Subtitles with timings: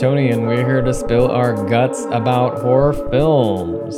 [0.00, 3.94] Tony, and we're here to spill our guts about horror films.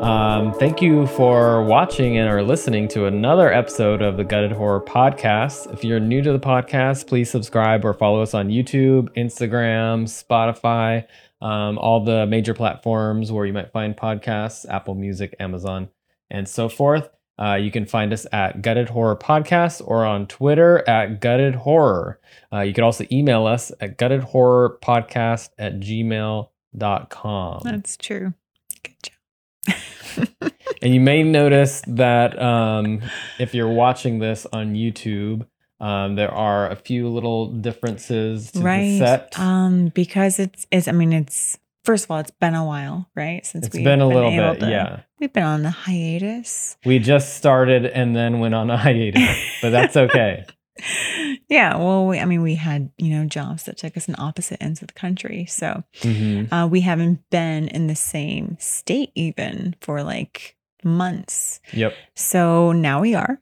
[0.00, 4.80] Um, thank you for watching and or listening to another episode of the Gutted Horror
[4.80, 5.72] Podcast.
[5.72, 11.06] If you're new to the podcast, please subscribe or follow us on YouTube, Instagram, Spotify,
[11.44, 15.88] um, all the major platforms where you might find podcasts, Apple Music, Amazon,
[16.30, 17.10] and so forth.
[17.40, 22.20] Uh, you can find us at Gutted Horror Podcast or on Twitter at Gutted Horror.
[22.52, 27.60] Uh, you can also email us at Gutted Horror Podcast at gmail.com.
[27.64, 28.34] That's true.
[28.82, 29.14] Good job.
[30.82, 33.00] and you may notice that um,
[33.38, 35.46] if you're watching this on YouTube,
[35.80, 38.82] um, there are a few little differences to right.
[38.82, 39.38] the set.
[39.38, 41.58] Um, because it's it's I mean it's
[41.90, 43.44] first of all, it's been a while, right?
[43.44, 45.00] Since It's we've been a little bit, to- yeah.
[45.18, 46.76] We've been on the hiatus.
[46.84, 50.46] We just started and then went on a hiatus, but that's okay.
[51.48, 54.62] yeah, well, we, I mean, we had you know jobs that took us in opposite
[54.62, 59.74] ends of the country, so hmm uh, we haven't been in the same state even
[59.80, 61.60] for like months.
[61.72, 61.92] Yep.
[62.14, 63.40] So now we are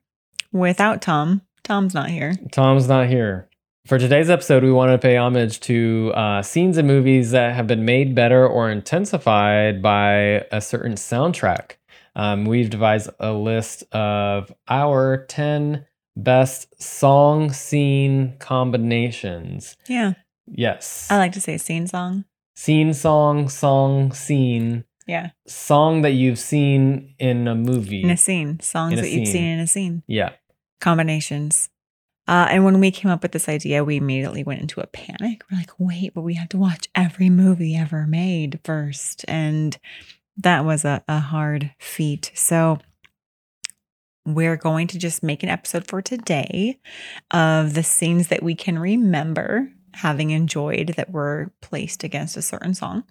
[0.53, 1.43] without Tom.
[1.65, 2.35] Tom's not here.
[2.51, 3.48] Tom's not here.
[3.89, 7.67] For today's episode, we want to pay homage to uh, scenes in movies that have
[7.67, 11.77] been made better or intensified by a certain soundtrack.
[12.15, 19.79] Um, we've devised a list of our 10 best song scene combinations.
[19.87, 20.13] Yeah,
[20.47, 21.07] Yes.
[21.11, 22.27] I like to say scene song.
[22.55, 24.85] scene, song, song, scene.
[25.07, 28.03] Yeah, Song that you've seen in a movie.
[28.03, 30.03] in a scene, songs a that you've seen in a scene.
[30.07, 30.33] yeah.
[30.79, 31.71] combinations.
[32.29, 35.43] Uh, and when we came up with this idea, we immediately went into a panic.
[35.51, 39.25] We're like, wait, but we have to watch every movie ever made first.
[39.27, 39.77] And
[40.37, 42.31] that was a, a hard feat.
[42.35, 42.79] So
[44.27, 46.79] we're going to just make an episode for today
[47.31, 52.75] of the scenes that we can remember having enjoyed that were placed against a certain
[52.75, 53.05] song.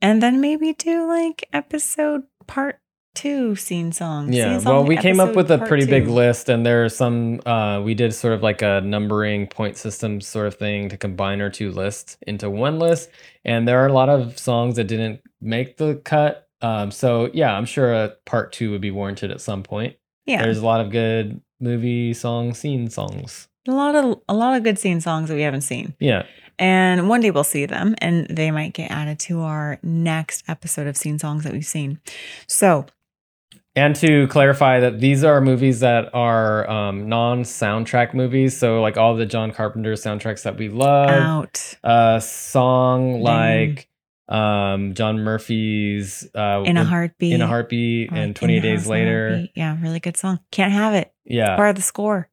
[0.00, 2.80] And then maybe do like episode part
[3.14, 4.34] two scene songs.
[4.34, 7.40] Yeah, Scene well, we came up with a pretty big list, and there are some.
[7.46, 11.40] Uh, we did sort of like a numbering point system sort of thing to combine
[11.40, 13.10] our two lists into one list,
[13.44, 16.48] and there are a lot of songs that didn't make the cut.
[16.60, 19.96] Um, so yeah, I'm sure a part two would be warranted at some point.
[20.26, 20.42] Yeah.
[20.42, 23.48] There's a lot of good movie song scene songs.
[23.66, 26.24] a lot of a lot of good scene songs that we haven't seen Yeah,
[26.58, 30.86] and one day we'll see them and they might get added to our next episode
[30.86, 32.00] of scene songs that we've seen
[32.46, 32.86] so
[33.78, 38.56] and to clarify that these are movies that are um, non-soundtrack movies.
[38.56, 41.10] So like all the John Carpenter soundtracks that we love.
[41.10, 41.76] out.
[41.84, 43.22] a song Name.
[43.22, 43.88] like
[44.28, 47.32] um John Murphy's uh in a heartbeat.
[47.32, 49.48] In a heartbeat or and In 28 days House in a later.
[49.54, 50.40] Yeah really good song.
[50.50, 51.12] Can't have it.
[51.24, 51.56] Yeah.
[51.56, 52.28] Part of the score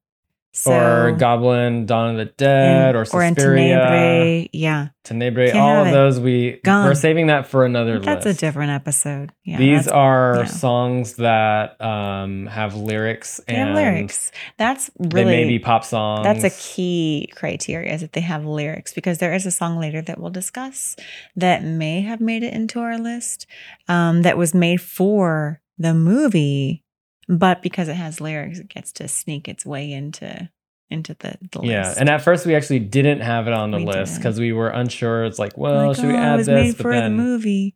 [0.56, 4.50] so or Goblin Dawn of the Dead and- or or Suspiria Tenebrae.
[4.54, 5.92] yeah Tenebrae Can't all of it.
[5.92, 6.86] those we Gone.
[6.86, 10.46] we're saving that for another that's list a different episode yeah these are yeah.
[10.46, 15.84] songs that um have lyrics they and have lyrics that's really they may be pop
[15.84, 19.78] songs That's a key criteria is that they have lyrics because there is a song
[19.78, 20.96] later that we'll discuss
[21.36, 23.46] that may have made it into our list
[23.90, 26.85] um, that was made for the movie,
[27.28, 30.50] but because it has lyrics, it gets to sneak its way into
[30.92, 32.00] into the, the yeah, list.
[32.00, 34.70] and at first we actually didn't have it on the We list because we were
[34.70, 35.26] unsure.
[35.26, 36.54] It's like, well, Like, should we oh, it add was this?
[36.68, 37.74] made But for the then movie,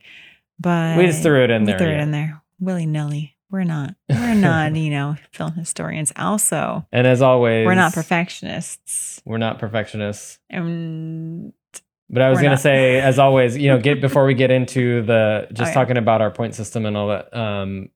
[0.60, 1.76] but we just threw it in there.
[1.76, 1.88] we there.
[1.88, 2.00] threw yeah.
[2.00, 3.36] it in there willy nilly.
[3.52, 3.96] We're not.
[4.10, 4.76] We're not.
[4.76, 6.14] you know, film historians.
[6.16, 9.22] Also, And as always, we're not perfectionists.
[9.26, 10.38] We're not perfectionists.
[10.52, 11.54] And
[12.12, 15.48] But I was gonna say, as always, you know, get before we get into the
[15.54, 15.74] just Oh, yeah.
[15.74, 17.36] talking about our point system and all that.
[17.36, 17.90] Um,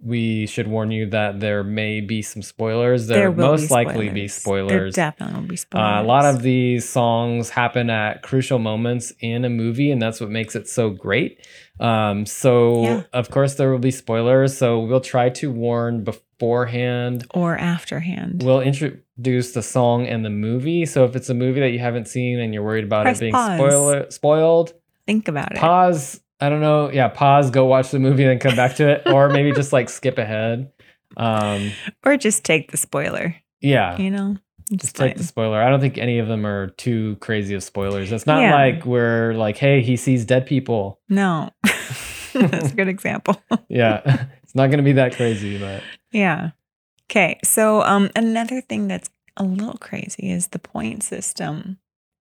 [0.00, 3.08] we should warn you that there may be some spoilers.
[3.08, 4.94] There, will most likely be There spoilers.
[4.94, 5.98] definitely will be spoilers.
[5.98, 10.20] Uh, a lot of these songs happen at crucial moments in a movie, and that's
[10.20, 11.44] what makes it so great.
[11.80, 13.02] Um, so, Yeah.
[13.12, 14.56] of course, there will be spoilers.
[14.56, 17.24] So, we'll try to warn beforehand.
[17.34, 18.42] or afterhand.
[18.44, 20.86] We'll introduce the song and the movie.
[20.86, 23.20] So, if it's a movie that you haven't seen and you're worried about Press it
[23.20, 24.74] being spoiler, spoiled,
[25.06, 25.58] Think about it.
[25.58, 26.20] pause.
[26.42, 26.90] I don't know.
[26.90, 29.02] Yeah, pause, go watch the movie, and then come back to it.
[29.06, 30.70] or maybe just like skip ahead.
[31.16, 31.70] Um,
[32.04, 33.34] Or just take the spoiler.
[33.60, 33.96] yeah.
[33.98, 34.36] You know,
[34.74, 35.60] Just take the spoiler.
[35.62, 38.10] I don't think any of them are too crazy of spoilers.
[38.12, 38.54] It's not Yeah.
[38.54, 41.00] like we're like, hey, he sees dead people.
[41.08, 41.50] No,
[42.32, 43.40] that's a good example.
[43.68, 44.00] Yeah.
[44.42, 46.50] it's not going to be that crazy, but yeah.
[47.10, 47.38] Okay.
[47.44, 51.76] So, um, another thing that's a little crazy is the point system,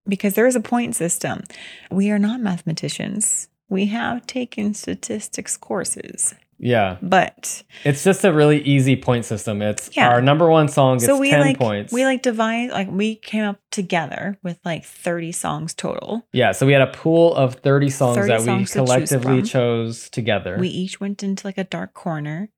[0.06, 1.44] because there is a point system.
[1.90, 3.48] We are not mathematicians.
[3.72, 6.98] We have taken statistics courses, Yeah.
[7.02, 9.62] But It's just a really easy point system.
[9.64, 10.10] It's Yeah.
[10.10, 11.92] our number one song gets so we 10 like points.
[11.94, 16.28] we like divide like we came up together with like 30 songs total.
[16.34, 19.42] yeah, so we had a pool of 30 songs 30 that we songs choose collectively
[19.42, 20.58] chose together.
[20.60, 22.50] We each went into like a dark corner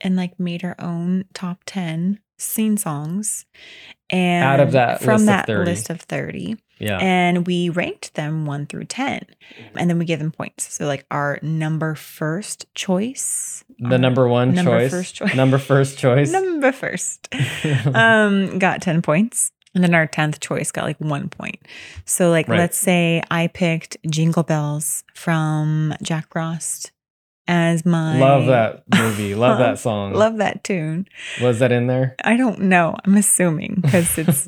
[0.00, 3.44] and like made our own top 10 scene songs
[4.10, 5.70] and Out of that from list of that 30.
[5.70, 6.98] list of 30 yeah.
[6.98, 9.24] and we ranked them 1 through 10
[9.76, 14.54] and then we gave them points so like our number first choice the number one
[14.54, 14.90] number choice.
[14.90, 15.34] first choice.
[15.34, 16.30] Number first choice.
[16.38, 17.28] number first
[17.94, 21.58] um got 10 points and then our 10th choice got like one point
[22.04, 22.58] so like Right.
[22.58, 26.92] let's say i picked jingle bells from jack frost
[27.48, 29.34] as my Love that movie.
[29.46, 30.12] Love that song.
[30.14, 31.08] love that tune
[31.40, 32.14] Was that in there?
[32.22, 34.46] i don't know i'm assuming because it's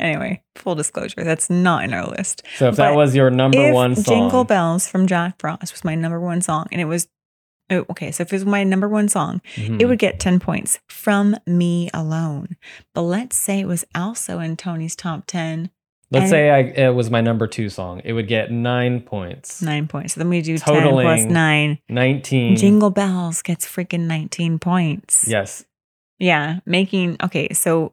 [0.00, 3.94] anyway full disclosure that's not in our list So if that was your number one
[3.96, 4.04] song.
[4.04, 7.08] jingle bells from jack frost was my number one song and it was
[7.70, 9.80] oh, okay so if it was my number one song Mhm.
[9.80, 12.56] it would get 10 points from me alone.
[12.94, 15.70] But let's say it was also in Tony's top 10,
[16.10, 16.58] Let's and- say I,
[16.88, 18.00] it was my number two song.
[18.04, 19.62] It would get nine points.
[19.62, 20.14] nine points.
[20.14, 21.78] So then we do 10 plus 9.
[21.88, 22.56] 19.
[22.56, 25.28] Jingle Bells gets freaking 19 points.
[25.28, 25.64] Yes.
[26.18, 26.58] Yeah.
[26.66, 27.92] Making, okay, so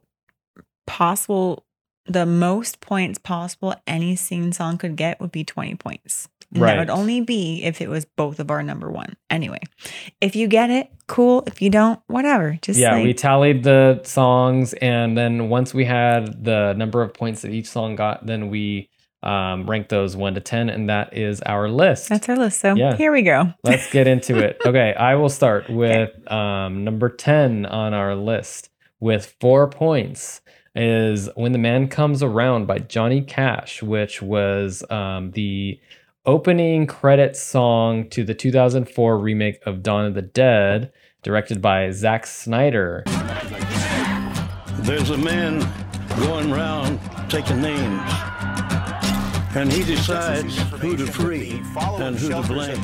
[0.88, 1.64] possible,
[2.08, 6.28] the most points possible any scene song could get would be 20 points.
[6.52, 6.72] And Right.
[6.72, 9.16] That would only be if it was both of our number one.
[9.28, 9.60] Anyway,
[10.20, 11.44] if you get it, cool.
[11.46, 12.58] If you don't, whatever.
[12.62, 17.12] Just yeah, like, we tallied the songs, and then once we had the number of
[17.12, 18.88] points that each song got, then we
[19.22, 22.08] um, ranked those one to 10, and that is our list.
[22.08, 22.60] that's our list.
[22.60, 22.96] So Yeah.
[22.96, 23.52] here we go.
[23.62, 24.56] Let's get into it.
[24.64, 28.70] Okay, I will start with um, number 10 on our list
[29.00, 30.40] with four points
[30.74, 35.80] is When the Man Comes Around by Johnny Cash, which was um, the
[36.26, 40.92] opening credit song to the 2004 remake of Dawn of the Dead,
[41.22, 43.02] directed by Zack Snyder.
[44.80, 45.60] There's a man
[46.20, 47.00] going round
[47.30, 48.02] taking names,
[49.54, 51.62] and he decides who to free
[51.98, 52.80] and who to blame.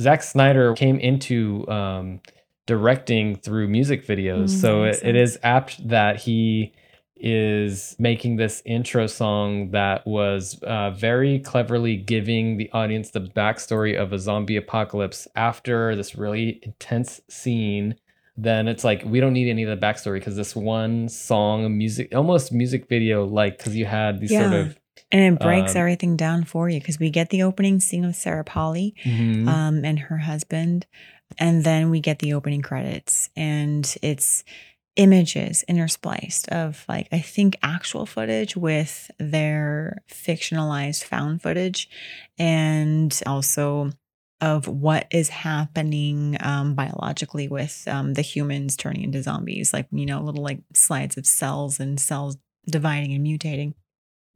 [0.00, 2.20] Zack Snyder came into um,
[2.68, 6.72] directing through music videos, Mm, so it, it is apt that he
[7.16, 13.98] is making this intro song that was uh, very cleverly giving the audience the backstory
[14.00, 17.96] of a zombie apocalypse after this really intense scene.
[18.36, 22.14] Then it's like we don't need any of the backstory because this one song, music,
[22.14, 24.78] almost music video, like because you had these sort of
[25.10, 28.14] And it breaks Um, everything down for you because we get the opening scene with
[28.14, 29.48] Sarah Polley Mhm.
[29.48, 30.86] um, and her husband.
[31.36, 34.44] And then we get the opening credits, and it's
[34.96, 41.88] images interspliced of like, I think, actual footage with their fictionalized found footage,
[42.38, 43.92] and also
[44.40, 49.72] of what is happening um, biologically with um, the humans turning into zombies.
[49.72, 52.36] Like, you know, little like slides of cells and cells
[52.66, 53.74] dividing and mutating.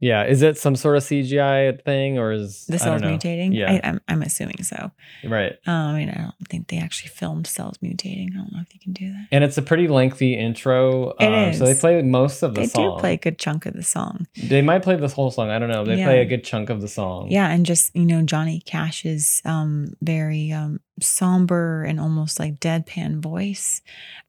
[0.03, 0.25] Yeah.
[0.25, 3.17] Is it some sort of CGI thing or is The I cells don't know.
[3.17, 3.55] mutating?
[3.55, 3.71] Yeah.
[3.71, 4.91] I, I'm, I'm assuming so.
[5.23, 5.53] Right.
[5.65, 8.31] Um, I mean, I don't think they actually filmed cells mutating.
[8.33, 9.27] I don't know if you can do that.
[9.31, 11.11] And it's a pretty lengthy intro.
[11.19, 12.83] It um, So they play most of the They song.
[12.83, 14.27] They do play a good chunk of the song.
[14.43, 15.49] They might play this whole song.
[15.49, 15.85] I don't know.
[15.85, 16.05] They Yeah.
[16.05, 17.27] play a good chunk of the song.
[17.31, 23.21] Yeah, and just you know Johnny Cash's um, very um, somber and almost like deadpan
[23.21, 23.81] voice,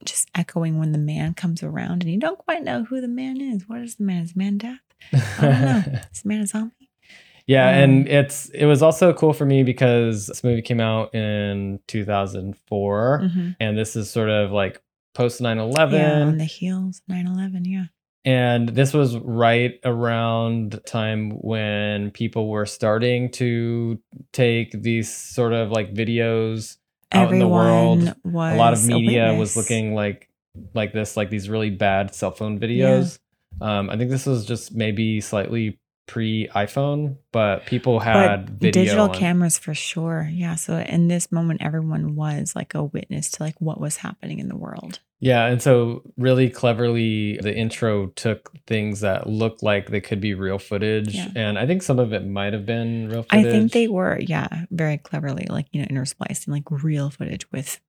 [0.04, 3.40] just echoing when the man comes around, and you don't quite know who the man
[3.40, 3.69] is.
[3.69, 4.23] What is the man?
[4.23, 4.78] Is the man death?
[5.13, 5.99] I don't know.
[6.13, 6.91] is man a zombie?
[7.47, 11.15] yeah, Um, and it's it was also cool for me because this movie came out
[11.15, 13.57] in 2004, Mhm.
[13.61, 14.81] and this is sort of like
[15.15, 15.93] post 9/11.
[15.93, 17.85] Yeah, on the heels, 9-11, Yeah,
[18.25, 24.01] And this was right around time when people were starting to
[24.33, 26.79] take these sort of like videos
[27.13, 28.03] out in the world.
[28.25, 30.29] a lot of media was looking like
[30.73, 33.19] like this, like these really bad cell phone videos.
[33.61, 38.83] Um, I think this was just maybe slightly pre iPhone, but people had but video.
[38.83, 40.29] digital on- cameras for sure.
[40.31, 44.39] Yeah, so in this moment, everyone was like a witness to like what was happening
[44.39, 45.01] in the world.
[45.21, 50.35] Yeah, and so really cleverly, the intro took things that looked like they could be
[50.35, 51.29] real footage, Yeah.
[51.35, 53.47] and I think some of it might have been real footage.
[53.47, 57.81] I think they were, yeah, very cleverly, like you know, intersplicing like real footage with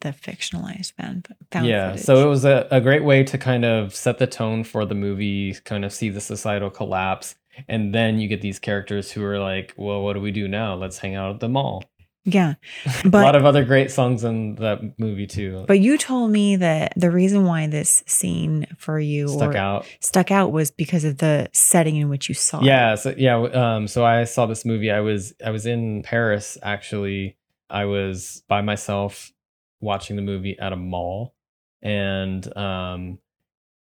[0.00, 2.04] the fictionalized found, found yeah, footage.
[2.04, 4.94] so it was a, a great way to kind of set the tone for the
[4.94, 7.34] movie, kind of see the societal collapse,
[7.68, 10.74] and then you get these characters who are like, "Well, what do we do now?
[10.74, 11.84] Let's hang out at the mall."
[12.26, 12.54] Yeah.
[13.04, 15.64] a lot of other great songs in that movie too.
[15.68, 19.86] but you told me that the reason why this scene for you stuck or out.
[20.00, 22.64] stuck out was because of the setting in which you saw it.
[22.64, 24.90] Yeah, so yeah, um, so I saw this movie.
[24.90, 27.36] I was I was in Paris actually.
[27.70, 29.32] I was by myself
[29.80, 31.34] watching the movie at a mall,
[31.82, 33.18] and um,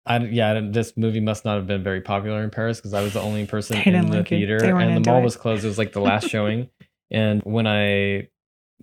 [0.06, 3.12] I yeah, this movie must not have been very popular in Paris because I was
[3.14, 5.24] the only person in the theater, and the mall it.
[5.24, 5.64] was closed.
[5.64, 6.68] It was like the last showing,
[7.10, 8.28] and when I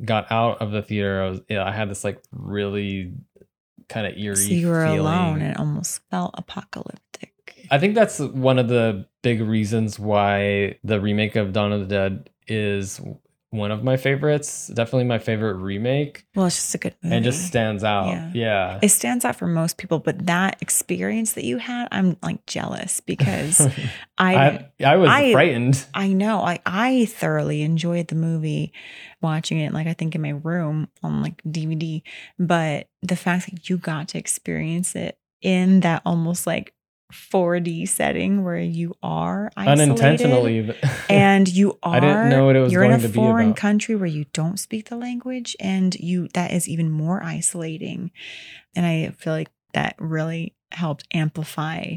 [0.04, 3.14] got out of the theater, I was yeah, I had this like really
[3.90, 4.36] kind of eerie.
[4.36, 5.00] So you were feeling.
[5.00, 7.34] alone and it almost felt apocalyptic.
[7.72, 11.86] I think that's one of the big reasons why the remake of Dawn of the
[11.88, 13.02] Dead is
[13.52, 14.68] one of my favorites.
[14.68, 17.16] Definitely my favorite remake, Well, it's just a good movie.
[17.16, 18.08] and just stands out.
[18.08, 18.32] Yeah.
[18.34, 18.80] Yeah.
[18.82, 23.02] it stands out for most people, but that experience that you had, I'm like jealous
[23.02, 23.60] because
[24.18, 25.84] I I, I was I- frightened.
[25.94, 28.72] I know I I thoroughly enjoyed the movie,
[29.22, 32.02] watching it like I think in my room on like DVD.
[32.38, 36.74] But the fact that you got to experience it in that almost like
[37.12, 40.76] 4D setting where you are isolated Unintentionally.
[41.10, 44.06] and you are I didn't know what it was you're in a foreign country where
[44.06, 48.12] you don't speak the language and you that is even more isolating
[48.76, 51.96] and i feel like that really helped amplify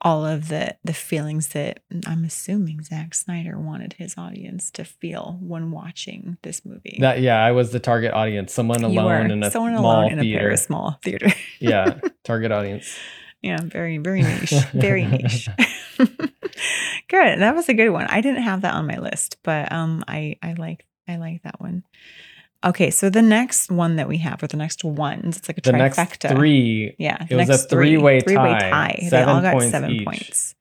[0.00, 5.38] all of the the feelings that i'm assuming Zack snyder wanted his audience to feel
[5.40, 8.52] when watching this movie that yeah, I was the target audience.
[8.52, 10.38] Someone alone in a someone mall alone in a theater.
[10.38, 12.96] Paris mall theater yeah, target audience.
[13.42, 14.54] Yeah, very, very niche.
[14.72, 15.48] Very niche.
[15.98, 17.40] good.
[17.40, 18.06] That was a good one.
[18.06, 21.60] I didn't have that on my list, but um I I like I like that
[21.60, 21.82] one.
[22.64, 25.60] Okay, so the next one that we have, or the next ones, it's like a
[25.62, 25.96] The trifecta.
[25.98, 26.94] next three.
[26.96, 27.26] Yeah.
[27.28, 27.88] It was a next three.
[27.96, 29.08] three-way Three-way tie.
[29.10, 30.04] They all got seven each.
[30.04, 30.54] points.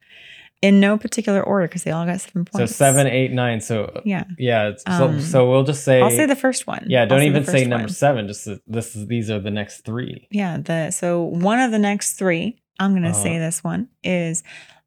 [0.63, 2.71] In no particular order, because they all got seven points.
[2.71, 3.61] So seven, eight, nine.
[3.61, 4.23] So Yeah.
[4.39, 4.69] yeah.
[4.69, 6.01] it's- so Um, so we'll just say.
[6.01, 6.85] I'll say the first one.
[6.87, 7.89] Yeah, don't the even say number one.
[7.93, 8.27] seven.
[8.27, 10.27] Just this is these are the next three.
[10.31, 13.45] Yeah, the so one of the next three, I'm gonna say Uh-huh.
[13.45, 14.41] this one is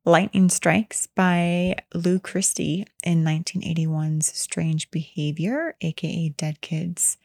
[0.05, 7.19] Lightning Strikes by Lou Christie in 1981's Strange Behavior, aka Dead Kids,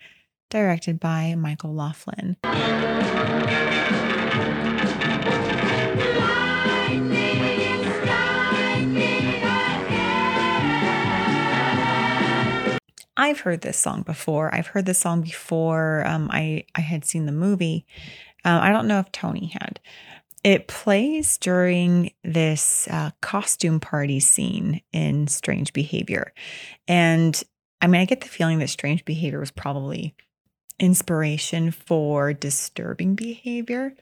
[0.52, 2.38] directed by Michael Laughlin.
[13.18, 14.54] I've heard this song before.
[14.56, 16.04] I've heard this song before.
[16.08, 17.86] Um, I I had seen the movie.
[18.46, 19.80] Uh, I don't know if Tony had.
[20.43, 26.34] It plays during this uh, costume party scene in Strange Behavior,
[26.88, 27.41] and
[27.81, 30.15] I mean, I get the feeling that Strange Behavior was probably
[30.79, 33.93] inspiration for Disturbing Behavior.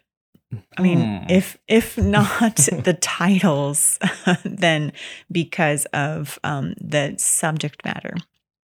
[0.78, 1.26] I mean, Hmm.
[1.30, 4.00] if if not the titles,
[4.46, 4.94] then
[5.32, 8.14] because of um, the subject matter.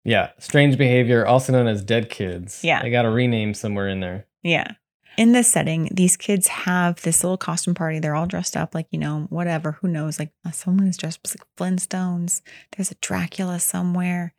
[0.03, 2.63] Yeah, strange behavior, also known as dead kids.
[2.63, 2.81] Yeah.
[2.81, 4.25] they got a rename somewhere in there.
[4.41, 4.71] Yeah.
[5.17, 7.97] In this setting, these kids have this little costume party.
[7.97, 10.19] They're all dressed up like, you know, whatever, who knows?
[10.19, 12.41] Like uh, someone is dressed like Flintstones.
[12.75, 14.35] There's a Dracula somewhere.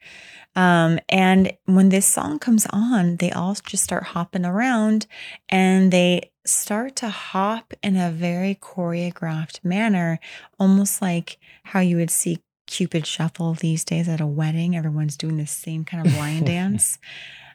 [0.54, 5.08] Um, and when this song comes on, they all just start hopping around
[5.49, 10.20] and they start to hop in a very choreographed manner,
[10.61, 14.76] almost like how you would see Cupid shuffle these days at a wedding.
[14.76, 16.99] Everyone's doing the same kind of lion dance.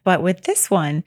[0.04, 1.04] But with this one,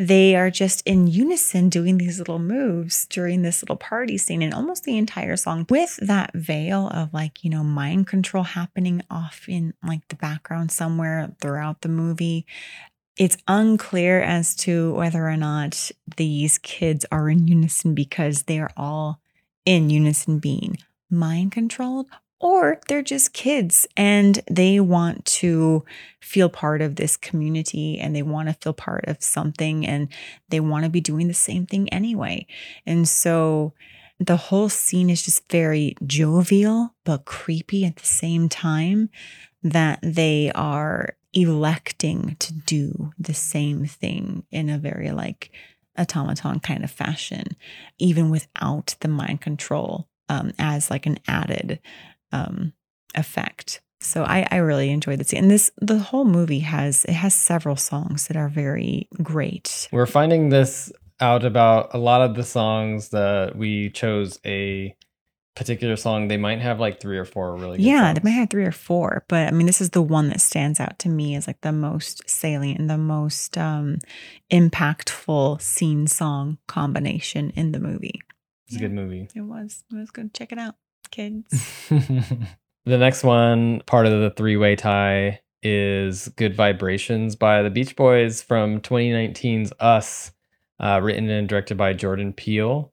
[0.00, 4.54] they are just in unison doing these little moves during this little party scene and
[4.54, 9.44] almost the entire song with that veil of like, you know, mind control happening off
[9.46, 12.46] in like the background somewhere throughout the movie.
[13.18, 18.70] It's unclear as to whether or not these kids are in unison because they are
[18.78, 19.20] all
[19.66, 20.78] in unison being
[21.10, 22.06] mind controlled
[22.40, 25.84] or they're just kids and they want to
[26.20, 30.08] feel part of this community and they want to feel part of something and
[30.48, 32.46] they want to be doing the same thing anyway.
[32.86, 33.74] And so
[34.18, 39.10] the whole scene is just very jovial but creepy at the same time
[39.62, 45.50] that they are electing to do the same thing in a very like
[45.98, 47.44] automaton kind of fashion,
[47.98, 51.80] even without the mind control um, as like an added
[52.32, 52.72] um,
[53.14, 53.80] effect.
[54.00, 55.42] So I, I really enjoyed the scene.
[55.42, 59.88] And this the whole movie has it has several songs that are very great.
[59.92, 64.96] We're finding this out about a lot of the songs that we chose a
[65.54, 66.28] particular song.
[66.28, 68.72] They might have like three or four really good Yeah, they might have three or
[68.72, 71.60] four, but I mean this is the one that stands out to me as like
[71.60, 73.98] the most salient and the most um
[74.50, 78.22] impactful scene song combination in the movie.
[78.66, 79.28] It's a good movie.
[79.34, 79.84] It was.
[79.92, 80.32] It was good.
[80.32, 80.76] Check it out,
[81.10, 81.88] kids.
[81.88, 87.96] the next one, part of the three way tie, is Good Vibrations by the Beach
[87.96, 90.32] Boys from 2019's Us,
[90.78, 92.92] uh, written and directed by Jordan Peele.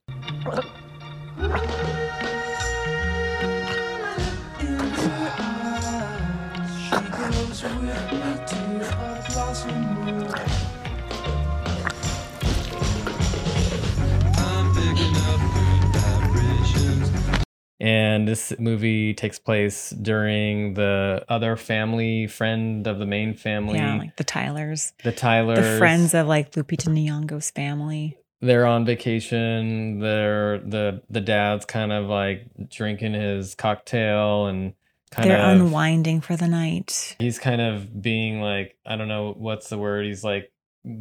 [17.80, 23.98] And this movie takes place during the other family friend of the main family, Yeah,
[23.98, 25.60] like the Tylers, the Tylers.
[25.74, 28.18] the friends of like Lupita Nyong'o's family.
[28.42, 30.00] they're on vacation.
[30.00, 34.74] They're the the dad's kind of like drinking his cocktail and
[35.12, 37.16] kind They're of unwinding for the night.
[37.20, 40.06] he's kind of being like I don't know what's the word.
[40.06, 40.52] He's like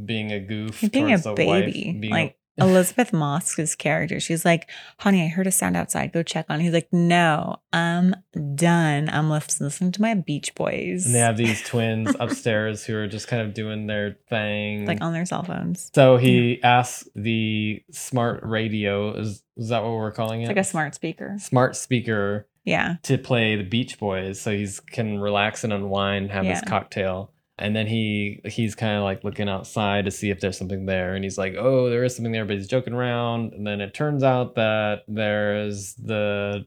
[0.04, 0.78] being a goof.
[0.80, 1.92] He's being a the wife, baby.
[1.98, 4.18] being like Elisabeth Moss's character.
[4.20, 6.12] She's like, honey, I heard a sound outside.
[6.12, 6.64] Go check on it.
[6.64, 8.14] He's like, no, I'm
[8.54, 9.08] done.
[9.10, 11.06] I'm listening to my Beach Boys.
[11.06, 14.86] and they have these twins upstairs who are just kind of doing their thing.
[14.86, 15.90] like on their cell phones.
[15.94, 19.14] so he asks the smart radio.
[19.14, 20.44] Is is that what we're calling it?
[20.44, 21.36] It's like a smart speaker.
[21.38, 22.96] smart speaker Yeah.
[23.04, 27.74] to play the Beach Boys, so he's can relax and unwind, have his cocktail, and
[27.74, 31.24] then he he's kind of like looking outside to see if there's something there, and
[31.24, 34.22] he's like, "Oh, there is something there," but he's joking around, and then it turns
[34.22, 36.66] out that there's the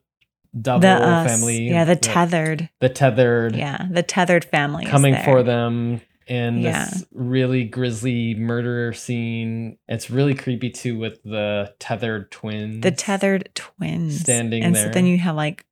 [0.59, 2.69] double The family, Yeah, the tethered.
[2.79, 3.85] the tethered, Yeah.
[3.91, 4.85] The tethered family.
[4.85, 5.23] coming there.
[5.23, 6.01] for them.
[6.25, 6.85] In Yeah.
[6.85, 12.81] this really grisly murder scene, it's really creepy too with the tethered twins.
[12.81, 14.19] The tethered twins.
[14.21, 14.85] Standing and there.
[14.85, 15.65] so then you have like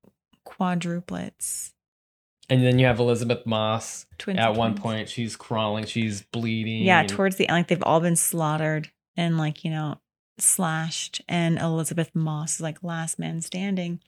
[0.47, 1.73] quadruplets.
[2.49, 6.83] And then you have Elisabeth Moss Twins at and one point she's crawling she's bleeding
[6.83, 9.99] Yeah, towards the end, like they've all been slaughtered and like, you know,
[10.37, 11.21] slashed.
[11.27, 13.99] And Elisabeth Moss is like last man standing.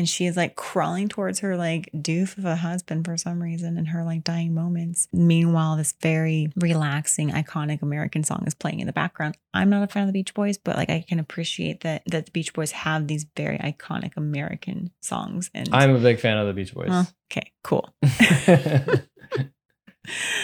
[0.00, 3.76] And she is like crawling towards her like doof of a husband for some reason
[3.76, 5.06] in her like dying moments.
[5.12, 9.36] Meanwhile, this very relaxing, iconic American song is playing in the background.
[9.52, 12.24] I'm not a fan of the Beach Boys, but like I can appreciate that that
[12.24, 15.50] the Beach Boys have these very iconic American songs.
[15.52, 17.92] And i'm a big fan of the beach boys well, okay, cool.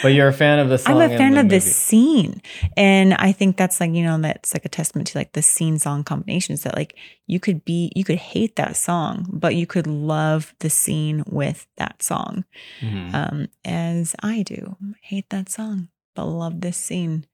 [0.02, 2.42] but you're a fan of the song I'm a fan the of this scene.
[2.76, 5.78] And I think that's like, you know, that's like a testament to like the scene
[5.78, 9.86] song combinations that like you could be, you could hate that song, but you could
[9.86, 12.44] love the scene with that song.
[12.80, 13.14] Mhm.
[13.14, 14.76] Um, as I do.
[15.02, 17.26] Hate that song, but love this scene.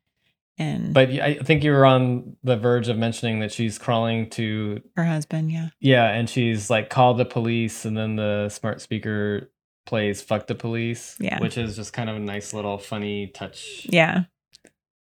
[0.59, 4.83] And but i think you were on the verge of mentioning that she's crawling to
[4.97, 5.69] her husband, yeah.
[5.81, 9.51] yeah and she's like called the police and then the smart speaker
[9.85, 11.41] plays fuck the police Yeah.
[11.41, 14.25] which is just kind of a nice little funny touch Yeah.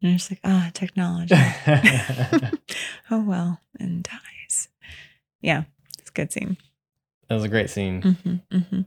[0.02, 1.34] And it's like, ah, technology.
[3.12, 4.67] oh well, and dies.
[5.41, 5.63] Yeah,
[5.99, 6.58] it's a good scene.
[7.30, 8.82] that was a great scene hmm hmm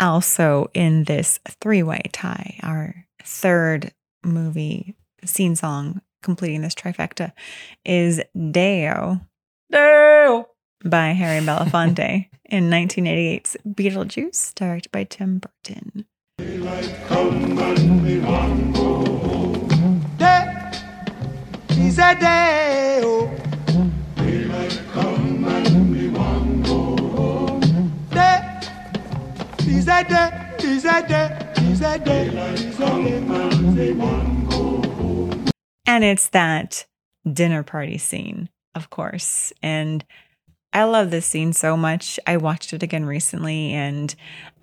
[0.00, 3.92] Also, in this three way tie, our third
[4.24, 7.32] movie scene song completing this trifecta
[7.84, 9.20] is Day-O.
[9.70, 10.46] Day-O!
[10.84, 16.06] By Harry Belafonte in 1988's Beetlejuice, directed by Tim Burton.
[35.86, 36.86] And it's that
[37.30, 39.52] dinner party scene, of course.
[39.62, 40.04] And
[40.72, 42.18] I love this scene so much.
[42.26, 44.14] I watched it again recently, and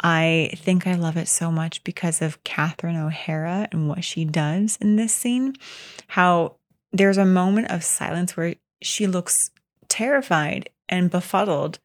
[0.01, 4.77] I think I love it so much because of Catherine O'Hara and what she does
[4.81, 5.53] in this scene.
[6.07, 6.55] How
[6.91, 9.51] there's a moment of silence where she looks
[9.87, 11.79] terrified and befuddled,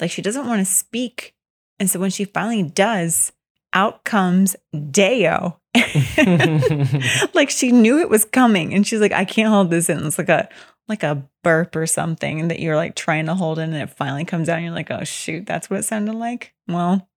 [0.00, 1.34] like she doesn't want to speak.
[1.78, 3.32] And so when she finally does,
[3.74, 4.56] out comes
[4.90, 5.58] Day-O.
[7.34, 10.16] like she knew it was coming and she's like i can't hold this in it's
[10.16, 10.48] like a
[10.88, 14.24] like a burp or something that you're like trying to hold in and it finally
[14.24, 17.08] comes out and you're like oh shoot that's what it sounded like well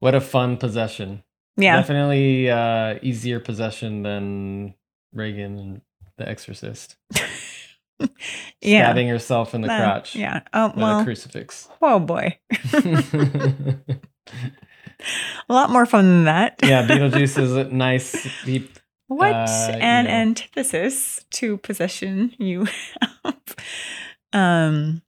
[0.00, 1.22] what a fun possession
[1.56, 4.74] yeah Definitely uh, easier possession than
[5.12, 5.80] Regan and
[6.18, 6.96] The Exorcist.
[8.60, 11.68] yeah Stabbing yourself in the Uh, crotch yeah oh well a crucifix.
[11.82, 12.38] oh boy
[15.48, 18.12] a lot more fun than that yeah, Beetlejuice is a nice.
[18.44, 18.68] He,
[19.08, 20.10] what uh, you an know.
[20.10, 22.66] antithesis to possession you
[23.24, 23.56] have.
[24.32, 25.02] Um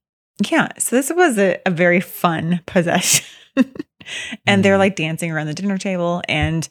[0.50, 3.26] yeah so this was a, a very fun possession.
[4.46, 4.78] And they're Mhm.
[4.78, 6.66] like dancing around the dinner table and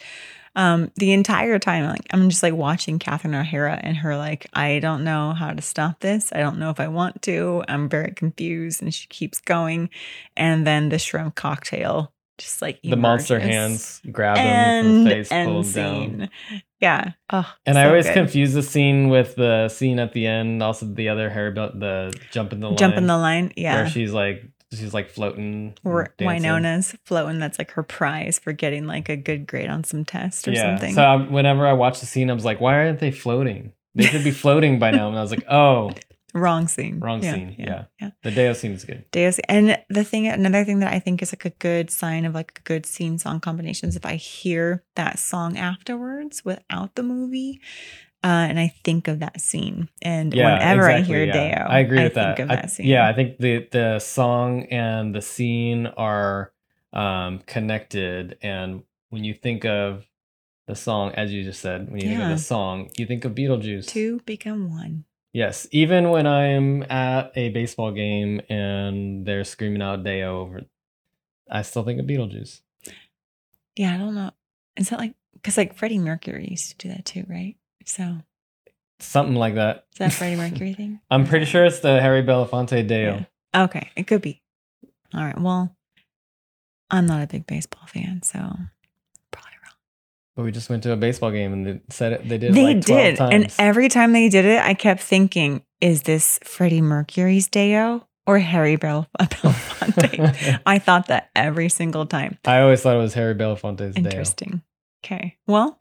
[0.56, 4.80] um the entire time like i'm just like watching catherine o'hara and her like i
[4.80, 6.32] don't know how to stop this.
[6.34, 7.64] I don't know if i want to.
[7.68, 8.82] I'm very confused.
[8.82, 9.90] And she keeps going.
[10.36, 15.32] And then the shrimp cocktail just like the monster hands grab him and the face,
[15.32, 15.72] end pull him
[16.18, 16.30] down.
[16.80, 17.12] Yeah.
[17.30, 18.14] Oh, And I always good.
[18.14, 20.64] confuse the scene with the scene at the end.
[20.64, 23.52] Also, the other Bel- the jump in the line, jump in the line.
[23.56, 23.76] Yeah.
[23.76, 25.76] where she's like she's like floating.
[25.84, 26.28] dancing.
[26.28, 27.40] Winona's floating.
[27.40, 30.76] That's like her prize for getting like a good grade on some test or yeah.
[30.76, 30.96] something.
[30.96, 33.74] So I, whenever I watch the scene, I was like, why aren't they floating?
[33.96, 35.10] They should be floating by now.
[35.10, 35.92] And I was like, oh,
[36.40, 37.00] Wrong scene.
[37.00, 37.86] Wrong Yeah, scene, yeah.
[38.02, 38.12] Yeah.
[38.24, 39.06] the Day-O scene is good.
[39.12, 39.40] Deus.
[39.48, 42.60] And the thing, another thing that I think is like a good sign of like
[42.60, 47.60] a good scene song combinations, if I hear that song afterwards without the movie,
[48.24, 51.34] uh, and I think of that scene, and Yeah, whenever exactly, I hear yeah.
[51.34, 52.40] Day-O, I agree with think that.
[52.44, 52.86] Of I- that scene.
[52.88, 56.52] Yeah, I think the the song and the scene are
[56.92, 60.06] um, connected, and when you think of
[60.68, 63.34] the song, as you just said, when you think of the song, you think of
[63.34, 63.88] Beetlejuice.
[63.88, 65.06] two become one.
[65.34, 70.62] Yes, even when I'm at a baseball game and they're screaming out Day-O over,
[71.50, 72.62] I still think of Beetlejuice.
[73.76, 74.32] Yeah, I don't know.
[74.76, 77.56] Is that like because like Freddie Mercury used to do that too, right?
[77.86, 78.18] So
[79.02, 79.86] Something like that.
[79.94, 81.00] is that Freddie Mercury thing?
[81.10, 83.24] I'm pretty sure it's the Harry Belafonte Day-O.
[83.54, 83.64] Yeah.
[83.64, 84.42] Okay, it could be.
[85.14, 85.40] All right.
[85.40, 85.76] Well,
[86.92, 88.58] I'm not a big baseball fan, so.
[90.40, 92.30] But we just went to a baseball game and they said it.
[92.30, 92.54] They did.
[92.54, 93.34] They like did, times.
[93.34, 98.40] and every time they did it, I kept thinking, "Is this Freddie Mercury's Day-O or
[98.40, 102.38] Harry Bel- Belafonte?" I thought that every single time.
[102.46, 104.06] I always thought it was Harry Belafonte's Day-O.
[104.06, 104.62] Interesting.
[105.04, 105.36] Okay.
[105.46, 105.78] Well,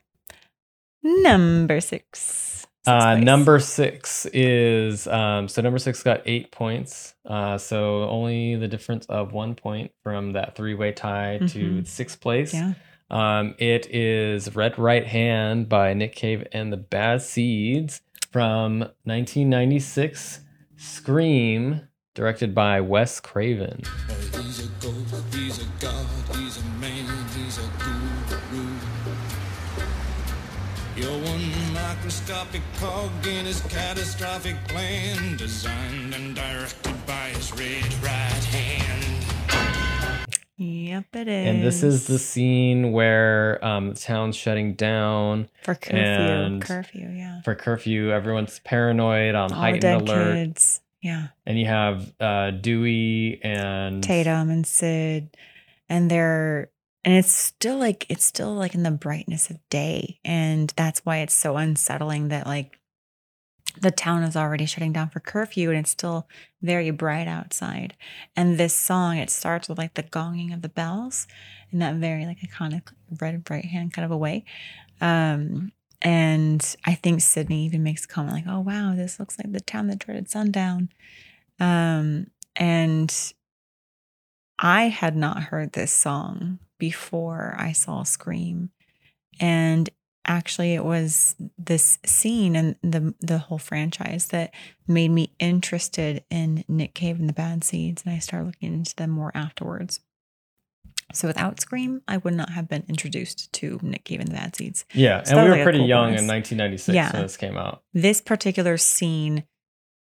[1.05, 2.67] number six.
[2.85, 7.15] Uh, number six is um, so number six got eight points.
[7.25, 11.45] Uh, so only the difference of one point from that three-way tie to
[11.83, 11.87] Mhm.
[11.87, 12.53] sixth place.
[12.55, 12.73] Yeah.
[13.11, 20.41] Um, it is Red Right Hand by Nick Cave and the Bad Seeds from 1996.
[20.77, 23.83] Scream, directed by Wes Craven.
[24.35, 24.69] He's.
[30.99, 38.45] You're one microscopic cog in his catastrophic plan, designed and directed by his red right
[38.51, 39.18] hand.
[40.61, 41.47] Yep, it is.
[41.49, 45.97] And this is the scene where um, the town's shutting down for curfew.
[45.99, 47.43] and- curfew, yeah.
[47.43, 48.11] for curfew.
[48.11, 50.35] Everyone's paranoid on All the heightened dead alert.
[50.35, 50.81] kids.
[51.01, 51.29] Yeah.
[51.47, 55.37] And you have uh, Dewey and Tatum and Sid,
[55.89, 56.71] and they're
[57.05, 61.19] and it's still like it's still like in the brightness of day, and that's why
[61.19, 62.78] it's so unsettling that like
[63.81, 66.29] the town is already shutting down for curfew and it's still
[66.63, 67.95] very bright outside.
[68.35, 71.27] And this song, it starts with like the gonging of the bells
[71.71, 74.45] in that very like iconic red bright hand kind of a way.
[75.01, 79.53] Um, and I think Sydney even makes a comment like, "Oh wow, this looks like
[79.53, 80.91] the town that dreaded sundown."
[81.59, 83.13] Um, and
[84.59, 88.71] I had not heard this song before I saw Scream.
[89.41, 89.89] And
[90.29, 94.53] actually it was this scene and the the whole franchise that
[94.87, 98.95] made me interested in Nick Cave and the Bad Seeds and I started looking into
[98.95, 100.01] them more afterwards.
[101.15, 104.55] So without Scream, I would not have been introduced to Nick Cave and the Bad
[104.55, 104.85] Seeds.
[104.93, 106.21] yeah, So and we were like pretty cool young bonus.
[106.21, 107.13] in 1996 Yeah.
[107.13, 107.83] when this came out.
[107.95, 109.45] This particular scene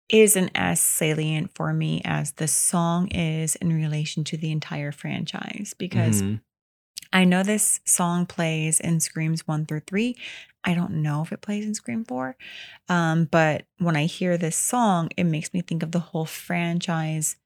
[0.08, 5.74] isn't as salient for me as the song is in relation to the entire franchise
[5.76, 6.40] because Mhm.
[7.14, 10.16] I know this song plays in Screams 1 through 3.
[10.64, 12.36] I don't know if it plays in Scream 4.
[12.88, 17.36] Um, but when I hear this song, it makes me think of the whole franchise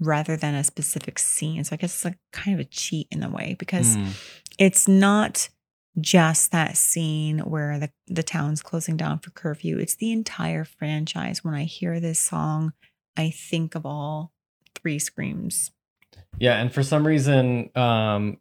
[0.00, 1.62] rather than a specific scene.
[1.64, 4.12] So I guess it's like kind of a cheat in a way because Mm.
[4.58, 5.48] it's not
[6.00, 9.76] just that scene where the, the town's closing down for curfew.
[9.78, 11.42] It's the entire franchise.
[11.44, 12.72] When I hear this song,
[13.16, 14.32] I think of all
[14.76, 15.72] three screams.
[16.38, 18.38] Yeah, and for some reason, um,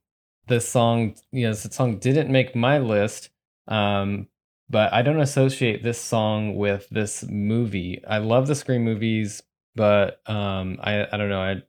[0.47, 3.29] this song, you know, this song didn't make my list.
[3.67, 4.27] Um,
[4.69, 8.01] but I don't associate this song with this movie.
[8.07, 9.41] I love the Scream movies,
[9.75, 11.41] but um, I I don't know.
[11.41, 11.62] I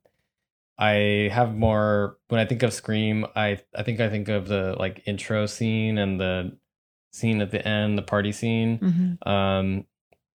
[0.78, 3.26] I have more when I think of Scream.
[3.36, 6.56] I I think I think of the like intro scene and the
[7.12, 9.26] scene at the end, the party scene Mhm.
[9.26, 9.84] um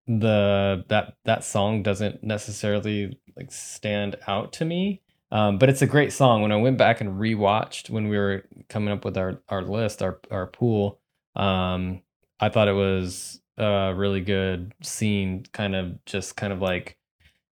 [0.05, 5.01] the that that song doesn't necessarily like stand out to me
[5.33, 8.45] um but it's a great song when i went back and rewatched when we were
[8.69, 10.99] coming up with our our list our our pool
[11.35, 12.01] um
[12.39, 16.97] i thought it was a really good scene kind of just kind of like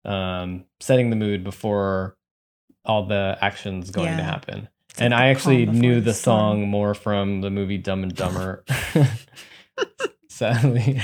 [0.06, 2.18] um setting the mood before
[2.86, 6.94] all the actions going to happen It's and like I actually knew the song more
[6.94, 8.64] from the movie Dumb and Dumber.
[10.30, 11.02] Sadly,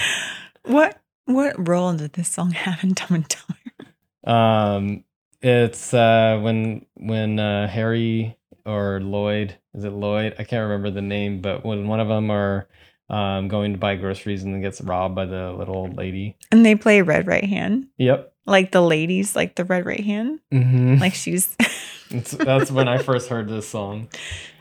[0.66, 4.38] What what role did this song have in Dumb and Dumber?
[4.40, 5.04] um,
[5.44, 9.58] it's uh, when when uh, Harry or Lloyd.
[9.74, 10.36] Is it Lloyd?
[10.40, 12.68] I can't remember the name, but when one of them are
[13.10, 16.38] um, going to buy groceries and then gets robbed by the little old lady.
[16.52, 17.88] And they play Red Right Hand.
[17.98, 18.34] Yep.
[18.46, 20.40] Like the ladies, like the Red Right Hand.
[20.52, 20.96] Mm-hmm.
[20.98, 21.56] Like she's.
[22.14, 24.08] That's, that's when I first heard this song.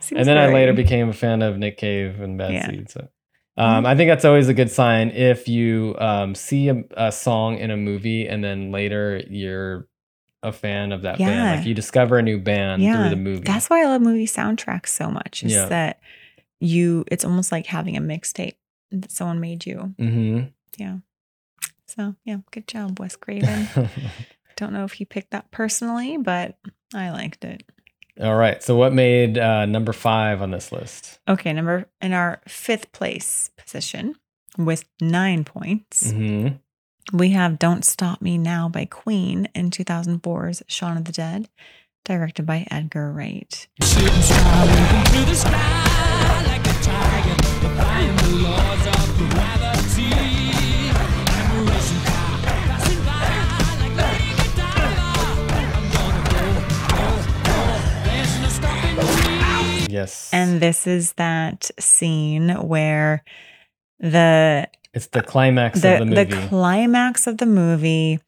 [0.01, 2.66] seems and then I later became a fan of Nick Cave and Bad Yeah.
[2.71, 2.90] Seed.
[2.90, 3.09] So,
[3.59, 7.59] um, I think that's always a good sign if you um, see a, a song
[7.59, 9.87] in a movie and then later you're
[10.42, 11.31] a fan of that band.
[11.31, 11.55] Yeah.
[11.57, 13.44] Like you discover a new band through the movie.
[13.44, 15.42] That's why I love movie soundtracks so much.
[15.44, 15.66] Is Yeah.
[15.66, 16.00] that
[16.61, 17.05] you?
[17.09, 18.55] It's almost like having a mixtape
[18.90, 19.94] that someone made you.
[19.98, 20.40] hmm
[20.76, 20.98] Yeah.
[21.87, 23.68] So yeah, good job, Wes Craven.
[24.57, 26.59] Don't know if he picked that personally, but
[26.94, 27.62] I liked it.
[28.20, 28.62] All right.
[28.62, 31.18] So what made uh, number five on this list?
[31.26, 34.16] Okay, number in our fifth place position
[34.59, 36.48] with nine points, hmm
[37.12, 41.49] we have "Don't Stop Me Now" by Queen in 2004's Shaun of the Dead,
[42.05, 43.69] directed by Edgar Wright.
[59.88, 60.31] Yes.
[60.33, 63.23] And this is that scene where
[64.01, 66.24] the it's the climax the of the movie.
[66.24, 68.20] the, climax of the movie.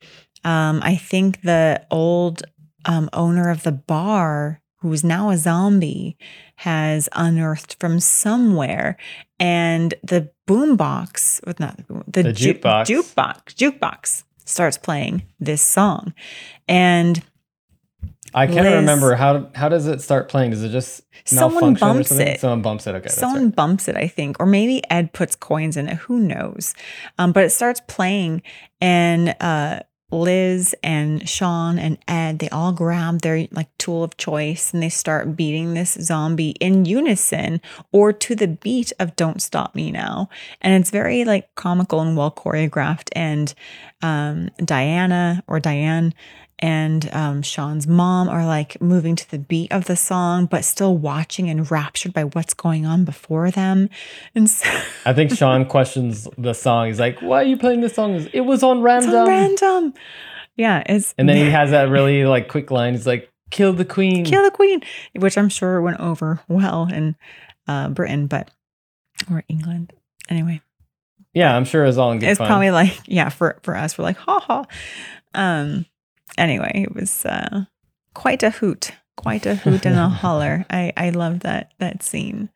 [0.45, 2.43] Um, I think the old
[2.85, 6.17] um, owner of the bar, who's now a zombie,
[6.57, 8.97] has unearthed from somewhere,
[9.41, 12.87] and the boombox, with not the, the, The ju- jukebox.
[12.87, 16.13] jukebox, jukebox starts playing this song,
[16.69, 17.23] and
[18.35, 20.51] I can't Liz- remember how how does it start playing?
[20.51, 22.41] Does it just Someone bumps it.
[22.41, 22.95] Someone bumps it.
[22.97, 23.57] Okay, Someone right.
[23.57, 25.97] bumps it, I think, or maybe Ed puts coins in it.
[25.99, 26.75] Who knows?
[27.19, 28.43] Um, but it starts playing,
[28.81, 34.73] and uh, Liz and Shaun and Ed they all grab their like tool of choice
[34.73, 37.61] and they start beating this zombie in unison
[37.93, 40.29] or to the beat of "Don't Stop Me Now,"
[40.61, 43.09] and it's very like comical and well choreographed.
[43.13, 43.55] And
[44.03, 46.13] um, Diana or Diane
[46.61, 50.97] and um, Shaun's mom are like moving to the beat of the song, but still
[50.97, 53.91] watching and raptured by what's going on before them.
[54.35, 54.69] And so
[55.05, 56.87] I think Sean questions the song.
[56.89, 58.15] He's like, "Why are you playing this song?
[58.33, 59.95] It was on random." on random.
[60.57, 62.95] Yeah, it's And then he has that really like quick line.
[62.95, 64.81] He's like, "Kill the queen." kill the queen,
[65.17, 67.17] which I'm sure went over well in
[67.67, 68.51] uh, Britain, but
[69.31, 69.93] or England.
[70.29, 70.61] Anyway,
[71.33, 72.47] Yeah, I'm sure it was all in good it's fun.
[72.47, 74.65] probably like yeah for for us we're like ha ha.
[75.35, 75.87] Um.
[76.39, 77.65] Anyway, it was uh,
[78.15, 80.65] quite a hoot, quite a hoot and a holler.
[80.71, 82.51] I I love that that scene.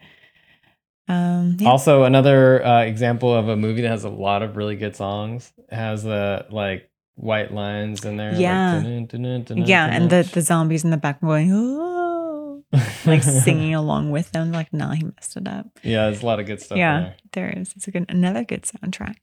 [1.08, 1.56] Um.
[1.58, 1.68] Yeah.
[1.68, 5.52] Also, another uh, example of a movie that has a lot of really good songs
[5.70, 8.34] has the like white lines in there.
[8.34, 8.80] Yeah.
[8.80, 12.62] dun-dun, yeah, and the the zombies in the back going oh,
[13.06, 14.52] like singing along with them.
[14.52, 15.66] Like, nah, he messed it up.
[15.82, 16.78] yeah, there's a lot of good stuff.
[16.78, 17.16] yeah, there.
[17.32, 17.72] there is.
[17.76, 19.16] It's a good another good soundtrack.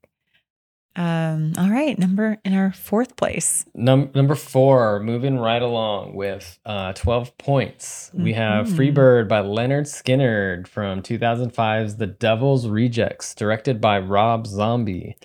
[0.96, 1.52] Um.
[1.58, 3.64] All right, number in our fourth place.
[3.74, 8.10] Num- number four, moving right along with uh, 12 points.
[8.14, 14.46] We have Free Bird by Lynyrd Skynyrd from 2005's The Devil's Rejects, directed by Rob
[14.46, 15.16] Zombie.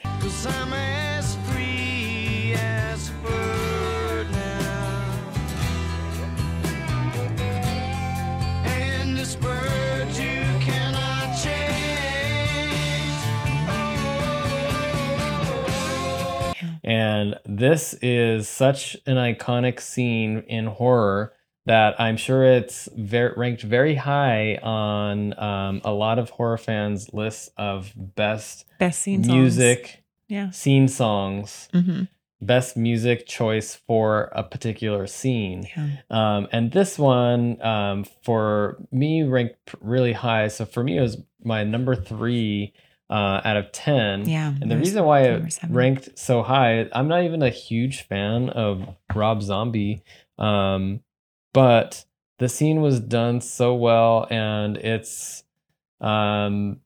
[16.91, 21.33] And this is such an iconic scene in horror
[21.65, 27.13] that I'm sure it's ver- ranked very high on um, a lot of horror fans'
[27.13, 29.33] lists of best Best scene songs.
[29.37, 30.49] music Yeah.
[30.49, 32.03] scene songs, Mm-hmm.
[32.41, 35.67] best music choice for a particular scene.
[35.77, 35.89] Yeah.
[36.09, 40.47] Um, and this one, um, for me, ranked really high.
[40.49, 42.73] So for me, it was my number three
[43.11, 44.27] uh, out of 10.
[44.27, 44.53] Yeah.
[44.61, 48.95] And the reason why it ranked so high, I'm not even a huge fan of
[49.13, 50.01] Rob Zombie,
[50.39, 51.01] um,
[51.53, 52.05] but
[52.39, 55.43] the scene was done so well, and it's
[55.99, 56.79] um,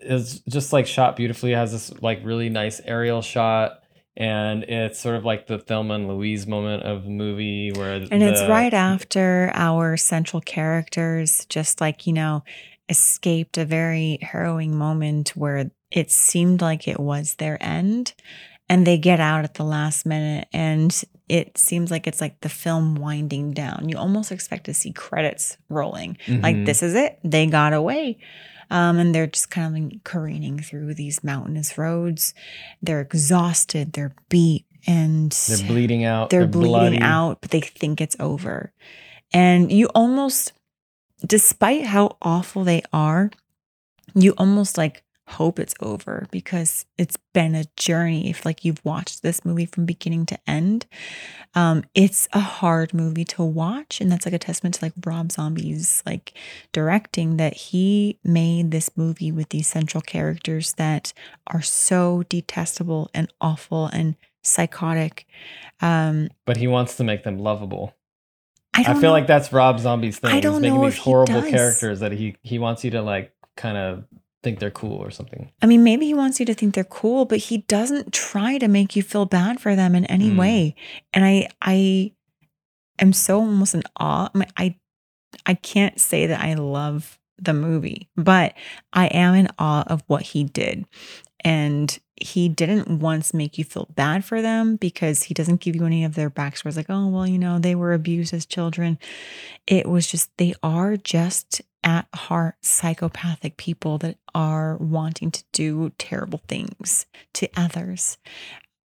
[0.00, 1.52] it's just like shot beautifully.
[1.52, 3.80] It has this like really nice aerial shot,
[4.16, 8.22] and it's sort of like the Thelma and Louise moment of the movie where And
[8.22, 12.42] it's right after our central characters just like, you know,
[12.90, 18.12] escaped a very harrowing moment where it seemed like it was their end.
[18.68, 22.48] And they get out at the last minute and it seems like it's like the
[22.48, 23.88] film winding down.
[23.88, 26.18] You almost expect to see credits rolling.
[26.28, 26.66] Like Mhm.
[26.66, 27.18] this is it.
[27.24, 28.18] They got away.
[28.70, 32.34] Um, and they're just kind of like careening through these mountainous roads.
[32.80, 36.30] They're exhausted, they're beat, and They're bleeding out.
[36.30, 37.00] they're, bleeding bloody.
[37.00, 38.72] out, but they think it's over.
[39.32, 40.52] And you almost
[41.26, 43.30] despite how awful they are,
[44.14, 48.28] you almost like hope it's over because it's been a journey.
[48.30, 50.86] If like you've watched this movie from beginning to end,
[51.54, 55.32] um, it's a hard movie to watch, and that's like a testament to like Rob
[55.32, 56.32] Zombie's like
[56.72, 61.12] directing that he made this movie with these central characters that
[61.46, 65.26] are so detestable and awful and psychotic.
[65.80, 67.94] Um, But he wants to make them lovable.
[68.74, 70.30] I I, feel know- like that's Rob Zombie's thing.
[70.30, 72.90] I He's don't making know these if he horrible characters that he he wants you
[72.92, 74.04] to like kind of
[74.42, 75.50] think they're cool or something.
[75.60, 78.68] I mean, maybe he wants you to think they're cool, but he doesn't try to
[78.68, 80.38] make you feel bad for them in any Mm.
[80.38, 80.74] way.
[81.12, 82.12] And I, I
[82.98, 84.30] am so almost in awe.
[84.34, 84.76] I, mean, I,
[85.44, 88.54] I can't say that I love the movie, but
[88.94, 90.86] I am in awe of what he did.
[91.42, 95.86] And he didn't once make you feel bad for them because he doesn't give you
[95.86, 98.98] any of their backstories, like, oh, well, you know, they were abused as children.
[99.66, 105.92] It was just, they are just at heart psychopathic people that are wanting to do
[105.96, 108.18] terrible things to others.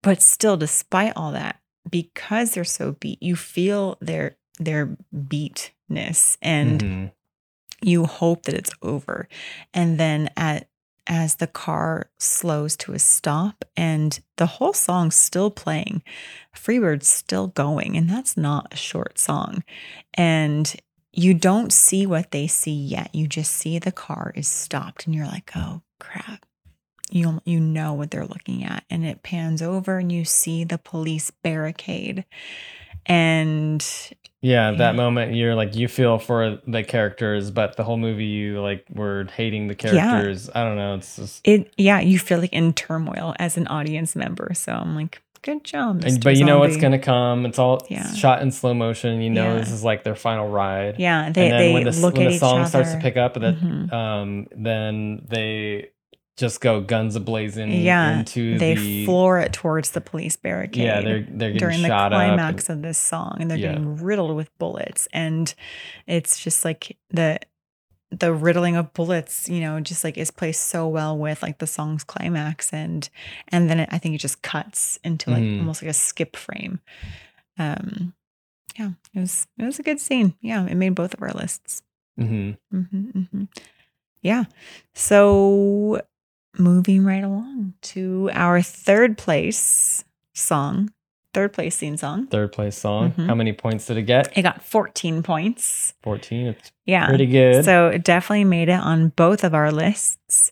[0.01, 6.81] But still, despite all that, because they're so beat, you feel their their beatness and
[6.81, 7.11] Mhm.
[7.81, 9.27] you hope that it's over.
[9.73, 10.69] And then at
[11.07, 16.03] as the car slows to a stop and the whole song's still playing,
[16.53, 19.63] Freebird's still going, and that's not a short song.
[20.13, 20.73] And
[21.11, 23.13] you don't see what they see yet.
[23.13, 26.45] You just see the car is stopped and you're like, "Oh crap."
[27.09, 30.77] You you know what they're looking at and it pans over and you see the
[30.77, 32.25] police barricade.
[33.05, 33.85] And
[34.45, 38.61] Yeah, that moment you're like you feel for the characters, but the whole movie you
[38.61, 40.49] like were hating the characters.
[40.53, 40.61] Yeah.
[40.61, 40.95] I don't know.
[40.95, 44.51] It's just it yeah, you feel like in turmoil as an audience member.
[44.53, 46.03] So I'm like, good job.
[46.05, 47.45] and, but you know what's gonna come.
[47.47, 48.11] It's all Yeah.
[48.13, 49.21] shot in slow motion.
[49.21, 49.59] You know Yeah.
[49.59, 50.95] this is like their final ride.
[50.99, 52.69] Yeah, they and then they when the, when the song other.
[52.69, 53.91] starts to pick up, that Mhm.
[53.91, 55.89] um, then they
[56.37, 60.83] just go guns ablazing Yeah, into they the floor it towards the police barricade.
[60.83, 63.69] yeah they're they're getting during the climax and- of this song, and they're Yeah.
[63.69, 65.53] getting riddled with bullets, and
[66.07, 67.39] it's just like the
[68.11, 71.67] the riddling of bullets, you know, just like is placed so well with like the
[71.67, 73.09] song's climax, and
[73.49, 75.59] and then it, I think it just cuts into like Mhm.
[75.59, 76.79] almost like a skip frame.
[77.57, 78.13] Um,
[78.77, 80.35] yeah, it was it was a good scene.
[80.41, 81.81] Yeah, it made both of our lists.
[82.19, 82.57] Mhm.
[82.71, 83.43] hmm hmm
[84.21, 84.45] Yeah.
[84.93, 86.01] So
[86.59, 90.91] moving right along to our third place song,
[91.33, 92.27] third place theme song.
[92.27, 93.11] third place song.
[93.11, 93.27] Mhm.
[93.27, 94.35] How many points did it get?
[94.37, 95.93] It got 14 points.
[96.03, 96.47] Fourteen.
[96.47, 97.07] It's Yeah.
[97.07, 97.65] pretty good.
[97.65, 100.51] So it definitely made it on both of our lists.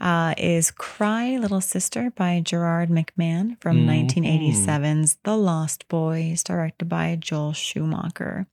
[0.00, 3.84] Uh, is Cry Little Sister by Gerard McMahon from Mhm.
[3.86, 8.46] 1987's The Lost Boys, directed by Joel Schumacher.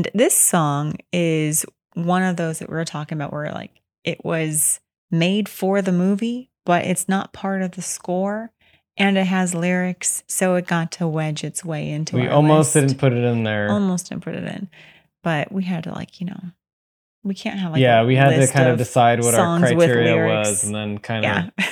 [0.00, 4.24] And this song is one of those that we were talking about where like it
[4.24, 8.50] was made for the movie, but it's not part of the score
[8.96, 12.86] and it has lyrics, so it got to wedge its way into We almost list.
[12.88, 13.70] didn't put it in there.
[13.70, 14.70] almost didn't put it in.
[15.22, 16.40] But we had to like, you know,
[17.22, 20.64] we can't have like yeah, we had to kind of, decide what our criteria was,
[20.64, 21.50] and then kind Yeah.
[21.58, 21.64] of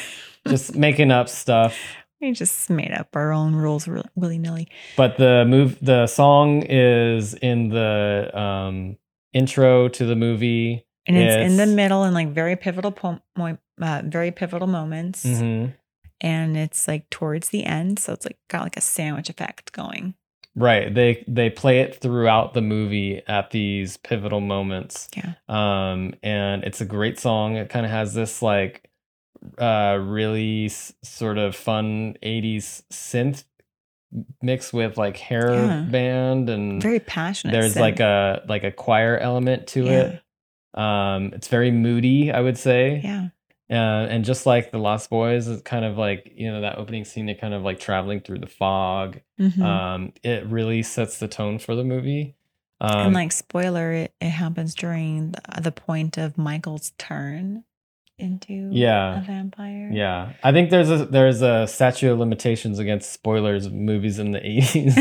[0.49, 1.79] just making up stuff.
[2.21, 4.69] we just made up our own rules willy nilly.
[4.97, 8.97] But the move, the song is in the um,
[9.33, 10.85] intro to the movie.
[11.07, 15.25] And it's, in the middle and like very pivotal po- mo- uh, very pivotal moments.
[15.25, 15.75] Mhm.
[16.21, 20.15] and it's like towards the end so it's like got like a sandwich effect going
[20.57, 20.93] Right.
[20.93, 25.09] They they play it throughout the movie at these pivotal moments.
[25.17, 25.35] Yeah.
[25.49, 27.55] Um, and it's a great song.
[27.57, 28.88] It kind of has this like
[29.59, 33.45] uh really s- sort of fun 80s synth
[34.43, 35.87] mixed with like hair Yeah.
[35.91, 39.91] band and very passionate there's like a like a choir element to Yeah.
[39.93, 40.23] it.
[40.75, 43.01] Um, it's very moody, I would say.
[43.03, 43.29] yeah
[43.71, 47.05] Uh, and just like the Lost Boys, it's kind of like you know that opening
[47.05, 49.21] scene, they're kind of like traveling through the fog.
[49.39, 49.61] Mhm.
[49.63, 52.35] Um, it really sets the tone for the movie.
[52.81, 57.65] Um, and like spoiler it, it happens during the, the point of michael's turn
[58.19, 59.19] into Yeah.
[59.19, 63.73] a vampire yeah, I think there's a there's a statute of limitations against spoilers of
[63.73, 64.95] movies in the '80s.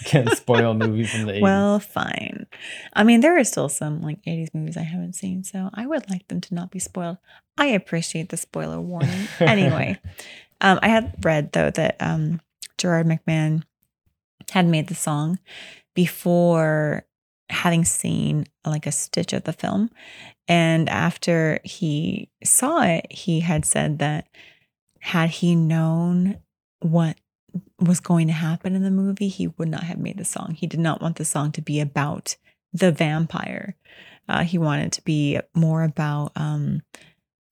[0.06, 1.40] Can't spoil movies from the '80s.
[1.42, 2.46] well fine
[2.94, 6.10] i mean there are still some like 80s movies i haven't seen so i would
[6.10, 7.18] like them to not be spoiled
[7.56, 9.98] i appreciate the spoiler warning anyway
[10.60, 12.40] um, i had read though that um,
[12.78, 13.62] gerard mcmahon
[14.50, 15.38] had made the song
[15.94, 17.04] before
[17.48, 19.90] having seen like a stitch of the film.
[20.48, 24.26] And after he saw it, he had said that
[25.00, 26.38] had he known
[26.80, 27.16] what
[27.78, 30.54] was going to happen in the movie, he would not have made the song.
[30.58, 32.36] He did not want the song to be about
[32.72, 33.76] the vampire.
[34.28, 36.82] Uh, he wanted to be more about um,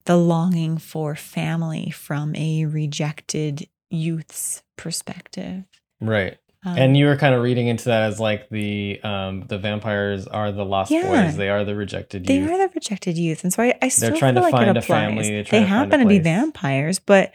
[0.05, 5.63] the longing for family from a rejected youth's perspective.
[5.99, 6.37] Right.
[6.63, 10.27] Um, and you were kind of reading into that as like the um the vampires
[10.27, 11.07] are the lost Yeah.
[11.25, 11.35] boys.
[11.35, 12.27] They are the rejected youth.
[12.27, 12.51] they youth.
[12.51, 14.77] are the rejected youth, and so I, I still trying feel to like find it
[14.77, 17.31] a family, they're to happen to be vampires, but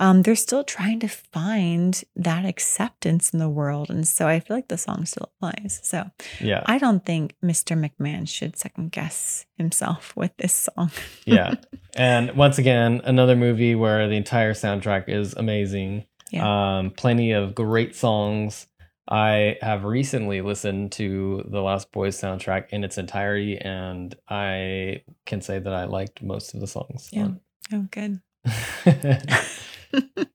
[0.00, 4.56] um, they're still trying to find that acceptance in the world, and so I feel
[4.56, 5.78] like the song still applies.
[5.84, 6.10] So
[6.40, 6.64] yeah.
[6.66, 7.78] I don't think Mr.
[7.78, 10.90] McMahon should second guess himself with this song.
[11.26, 11.54] yeah.
[11.96, 16.06] And once again, another movie where the entire soundtrack is amazing.
[16.32, 18.66] Um, plenty of great songs.
[19.08, 25.42] I have recently listened to the Lost Boys soundtrack in its entirety, and I can
[25.42, 27.10] say that I liked most of the songs.
[27.12, 27.28] Yeah.
[27.72, 28.20] Oh, good.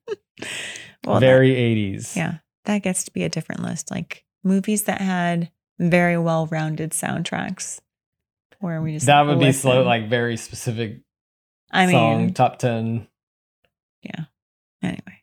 [1.06, 2.14] Well, Very 80s.
[2.14, 3.90] yeah, that gets to be a different list.
[3.90, 7.80] Like movies that had very well-rounded soundtracks,
[8.58, 11.00] where we just That would be slow, like very specific
[11.70, 13.06] I mean, song, top 10.
[14.02, 14.24] Yeah.
[14.82, 15.19] Anyway.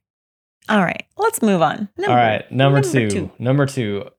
[0.70, 1.06] All right.
[1.18, 1.90] Let's move on.
[2.08, 3.32] All right, number, two.
[3.40, 4.10] Number two.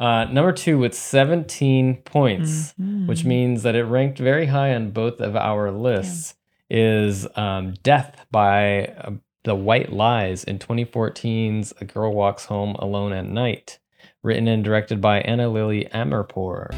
[0.00, 2.74] Uh, number two with 17 points.
[2.78, 3.24] which Mhm.
[3.24, 6.34] means that it ranked very high on both of our lists,
[6.70, 9.10] is um, Death by uh,
[9.44, 13.78] The White Lies in 2014's A Girl Walks Home Alone at Night,
[14.22, 16.74] written and directed by Ana Lily Amirpour.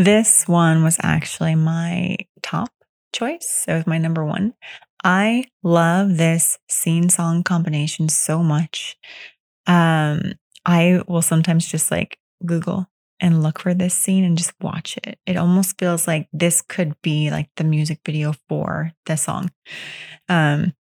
[0.00, 2.70] This one was actually my top
[3.12, 3.66] choice.
[3.68, 4.54] It was my number one.
[5.04, 8.96] I love this scene song combination so much.
[9.66, 10.32] Um,
[10.64, 12.86] I will sometimes just like Google
[13.20, 15.18] and look for this scene and just watch it.
[15.26, 19.50] It almost feels like this could be like the music video for the song.
[20.30, 20.72] Um,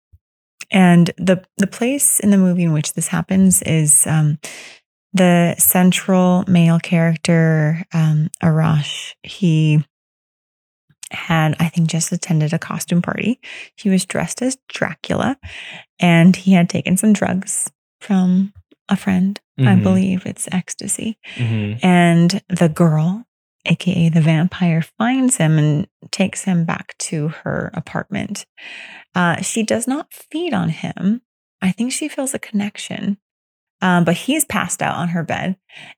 [0.71, 4.39] and the the place in the movie in which this happens is um,
[5.13, 9.13] the central male character, um, Arash.
[9.23, 9.83] He
[11.11, 13.39] had, I think, just attended a costume party.
[13.75, 15.37] He was dressed as Dracula,
[15.99, 18.53] and he had taken some drugs from
[18.87, 19.39] a friend.
[19.59, 19.83] I Mhm.
[19.83, 21.17] believe it's ecstasy.
[21.35, 21.83] Mhm.
[21.83, 23.25] And the girl,
[23.65, 28.45] aka the vampire, finds him and takes him back to her apartment.
[29.15, 31.21] Uh, she does not feed on him.
[31.61, 33.17] I think she feels a connection.
[33.81, 35.57] Um, but he's passed out on her bed.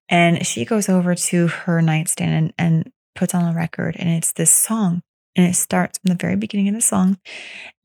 [0.10, 3.96] And she goes over to her nightstand and, and puts on a record.
[3.98, 5.02] And it's this song.
[5.36, 7.18] And it starts from the very beginning of the song.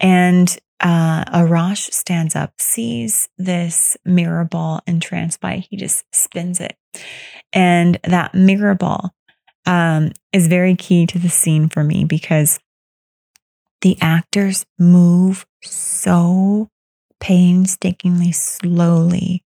[0.01, 5.67] And uh, Arash stands up, sees this mirror ball entranced by it.
[5.71, 6.77] He just spins it.
[7.53, 9.15] And that mirror ball
[9.65, 12.61] um, is very key to the scene for me because
[13.83, 16.69] the actors move so
[17.21, 19.45] painstakingly slowly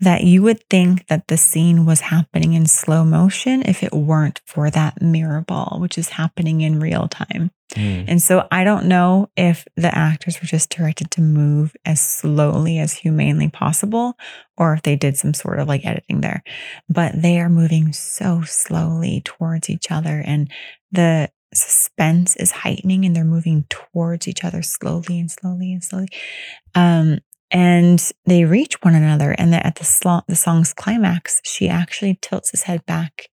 [0.00, 4.42] that you would think that the scene was happening in slow motion if it weren't
[4.44, 7.50] for that mirror ball, which is happening in real time.
[7.74, 8.04] Mm.
[8.06, 12.78] And so I don't know if the actors were just directed to move as slowly
[12.78, 14.16] as humanely possible
[14.58, 16.42] or if they did some sort of like editing there.
[16.88, 20.50] But they are moving so slowly towards each other and
[20.92, 26.08] the suspense is heightening and they're moving towards each other slowly and slowly and slowly.
[26.74, 27.18] Um
[27.50, 32.50] and they reach one another and at the, slo- the song's climax she actually tilts
[32.50, 33.28] his head back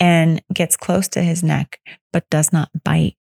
[0.00, 1.78] and gets close to his neck
[2.12, 3.16] but does not bite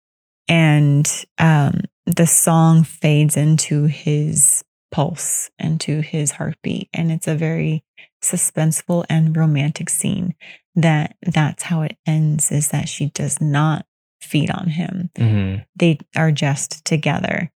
[0.47, 7.35] and um, the song fades into his pulse and to his heartbeat and it's a
[7.35, 7.83] very
[8.21, 10.35] suspenseful and romantic scene
[10.75, 13.85] that that's how it ends is that she does not
[14.21, 15.65] feed on him Mhm.
[15.75, 17.51] they are just together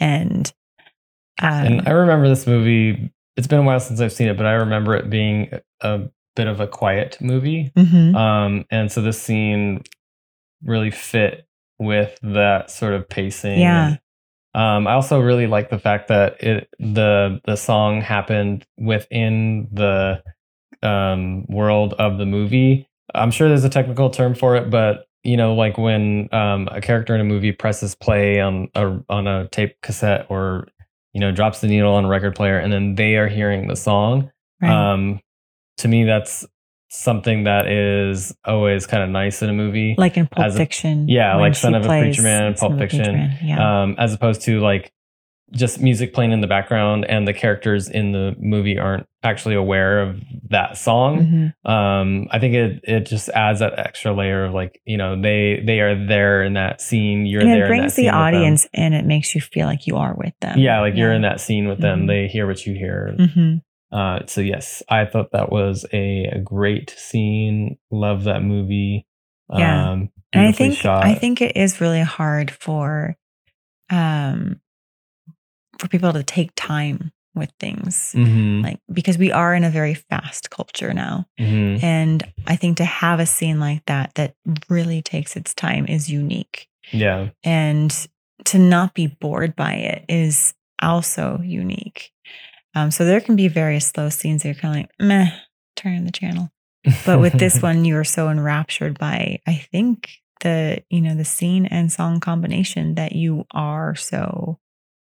[0.00, 0.52] and
[1.42, 3.12] um, And I remember this movie.
[3.36, 5.50] It's been a while since I've seen it, but I remember it being
[5.82, 6.00] a
[6.34, 7.70] bit of a quiet movie.
[7.76, 8.14] mhm.
[8.14, 9.82] Um, and so this scene
[10.64, 11.46] really fit
[11.78, 13.58] with that sort of pacing.
[13.60, 13.96] Yeah.
[14.54, 20.22] Um, I also really like the fact that it the the song happened within the
[20.82, 22.88] um, world of the movie.
[23.14, 26.80] I'm sure there's a technical term for it, but you know, like when um, a
[26.80, 30.68] character in a movie presses play on a on a tape cassette or
[31.12, 33.74] you know, drops the needle on a record player and then they are hearing the
[33.76, 34.30] song.
[34.60, 34.92] Right.
[34.92, 35.20] Um,
[35.78, 36.44] to me, that's
[36.90, 39.94] something that is always kind of nice in a movie.
[39.98, 41.08] like in Pulp a- Fiction.
[41.08, 43.82] yeah, like Son of a Preacher Man, Pulp of a Preacher Fiction, Man, Yeah.
[43.82, 44.92] um, as opposed to like
[45.52, 50.00] just music playing in the background and the characters in the movie aren't actually aware
[50.00, 50.20] of
[50.50, 51.52] that song.
[51.64, 51.70] Mhm.
[51.70, 55.62] Um, I think it it just adds that extra layer of like you know they
[55.64, 57.26] they are there in that scene.
[57.26, 57.58] You're And there.
[57.58, 58.92] it in brings the audience in.
[58.92, 60.58] It makes you feel like you are with them.
[60.58, 62.02] Yeah, like you're in that scene with them.
[62.02, 62.08] Mhm.
[62.08, 63.14] They hear what you hear.
[63.16, 63.54] hmm
[63.92, 67.78] Uh, so yes, I thought that was a, a great scene.
[67.92, 69.06] Love that movie.
[69.56, 69.90] Yeah.
[69.92, 71.04] Um, And I think shot.
[71.04, 73.14] I think it is really hard for
[73.90, 74.60] um
[75.78, 78.12] for people to take time with things.
[78.16, 81.26] Mhm, Like because we are in a very fast culture now.
[81.38, 81.82] mhm.
[81.82, 84.34] And I think to have a scene like that that
[84.68, 86.68] really takes its time is unique.
[86.92, 87.90] yeah, And
[88.44, 92.12] to not be bored by it is also unique.
[92.74, 95.30] Um, so there can be very slow scenes that you're kind of like, meh,
[95.74, 96.50] turn the channel.
[97.04, 100.10] But with this one, you are so enraptured by, I think,
[100.40, 104.58] the you know the scene and song combination that you are so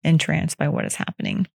[0.04, 1.48] entranced by what is happening.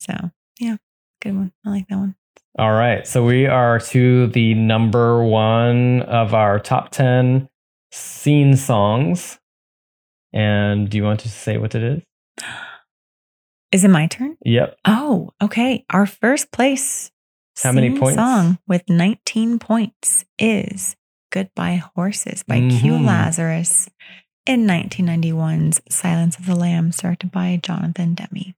[0.00, 0.14] So
[0.58, 0.76] yeah,
[1.22, 1.52] good one.
[1.64, 2.14] I like that one.
[2.58, 3.06] All right.
[3.06, 7.48] So we are to the number one of our top 10
[7.90, 9.38] scene songs.
[10.32, 12.02] And do you want to say what it is?
[13.72, 14.36] Is it my turn?
[14.44, 14.76] Yep.
[14.84, 15.84] Oh, okay.
[15.90, 17.10] Our first place
[17.62, 18.16] How many points?
[18.16, 20.94] song with 19 points is
[21.32, 23.04] Goodbye Horses by Q Mhm.
[23.06, 23.88] Lazarus
[24.46, 28.54] in 1991's Silence of the Lambs, directed by Jonathan Demme.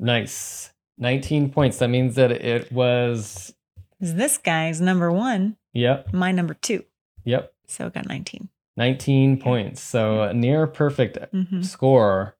[0.00, 0.72] Nice.
[0.98, 1.78] 19 points.
[1.78, 3.54] That means that it was,
[4.00, 6.84] Is this guy's number one, yep, my number two.
[7.24, 8.48] yep, So it got 19.
[8.76, 9.80] 19 points.
[9.82, 11.64] So a near perfect Mhm.
[11.64, 12.36] score.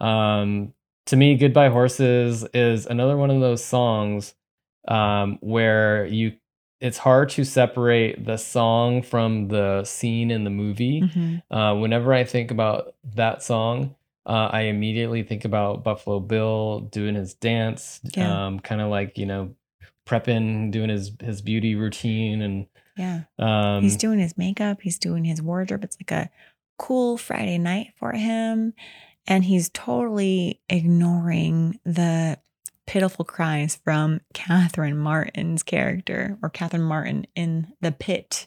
[0.00, 0.72] Um,
[1.06, 4.34] to me, Goodbye Horses is another one of those songs
[4.88, 6.32] um, where you
[6.80, 11.00] it's hard to separate the song from the scene in the movie.
[11.00, 11.42] Mhm.
[11.50, 13.94] Uh, whenever I think about that song,
[14.26, 18.46] uh, I immediately think about Buffalo Bill doing his dance, Yeah.
[18.46, 19.54] um, kind of like you know,
[20.06, 22.66] prepping, doing his his beauty routine, and
[22.96, 23.22] Yeah.
[23.38, 25.84] um, he's doing his makeup, he's doing his wardrobe.
[25.84, 26.30] It's like a
[26.78, 28.74] cool Friday night for him.
[29.26, 32.38] And he's totally ignoring the
[32.86, 38.46] pitiful cries from Catherine Martin's character or Catherine Martin in the pit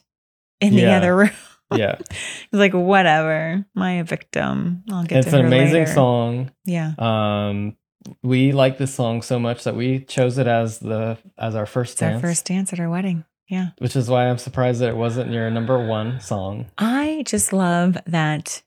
[0.60, 1.30] in the other room.
[1.74, 4.82] Yeah, He's like, whatever, my victim.
[4.90, 6.50] I'll get it's to an her amazing later." song.
[6.64, 6.92] Yeah.
[6.98, 7.76] Um,
[8.22, 11.94] we like this song so much that we chose it as the as our first
[11.94, 13.24] It's our dance, first dance at our wedding.
[13.50, 13.68] Yeah.
[13.78, 16.66] which is why I'm surprised that it wasn't your number one song.
[16.76, 18.62] I just love that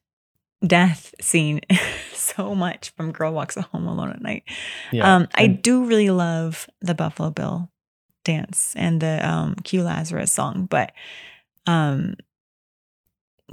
[0.66, 1.60] death scene
[2.12, 4.42] so much from Girl Walks Home Alone at Night.
[4.90, 7.70] Yeah, Um, I do really love the Buffalo Bill
[8.24, 10.90] dance and the um, Q Lazarus song, but
[11.66, 12.14] um,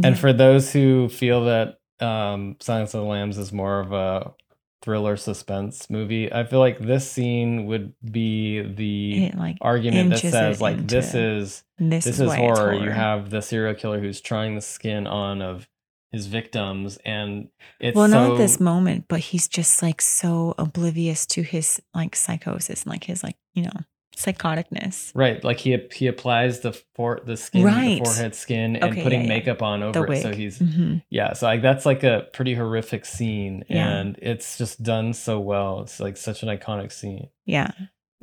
[0.04, 4.34] And for those who feel that um, Silence of the Lambs is more of a
[4.82, 10.20] thriller suspense movie, I feel like this scene would be the it like argument that
[10.20, 12.74] says like this is this, this is, why horror.
[12.74, 15.68] You have the serial killer who's trying the skin on of
[16.12, 21.26] his victims, and it's well, so not this moment, but he's just like so oblivious
[21.28, 23.72] to his like psychosis and like his like you know
[24.20, 25.12] psychoticness.
[25.16, 25.44] right.
[25.44, 28.00] Like he he applies the for the skin, Right.
[28.00, 29.34] the forehead skin, and Okay, putting yeah, yeah.
[29.34, 31.04] makeup on over it, so he's Mhm.
[31.10, 33.90] Yeah, so like that's like a pretty horrific scene, Yeah.
[33.90, 35.82] and it's just done so well.
[35.82, 37.72] It's like such an iconic scene Yeah,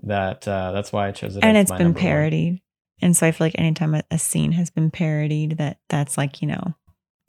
[0.02, 1.44] that uh, that's why I chose it.
[1.44, 2.02] and it's been number one.
[2.02, 2.60] parodied,
[3.00, 6.42] and so I feel like anytime a, a scene has been parodied, that that's like
[6.42, 6.74] you know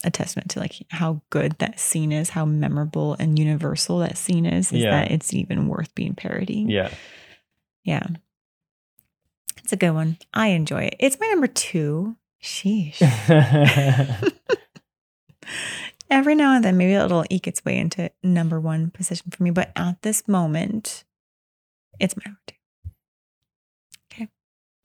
[0.04, 4.46] a testament to like how good that scene is, how memorable and universal that scene
[4.46, 4.72] is.
[4.72, 4.92] Is Yeah.
[4.92, 6.70] that it's even worth being parodied?
[6.70, 6.90] Yeah,
[7.84, 8.06] Yeah.
[9.68, 10.18] It's a good one.
[10.34, 10.96] I enjoy it.
[10.98, 12.16] It's my number two.
[12.42, 13.02] Sheesh.
[16.10, 19.50] Every now and then, maybe it'll eke its way into number one position for me.
[19.50, 21.04] But at this moment,
[22.00, 22.56] it's my number two.
[24.10, 24.30] Okay.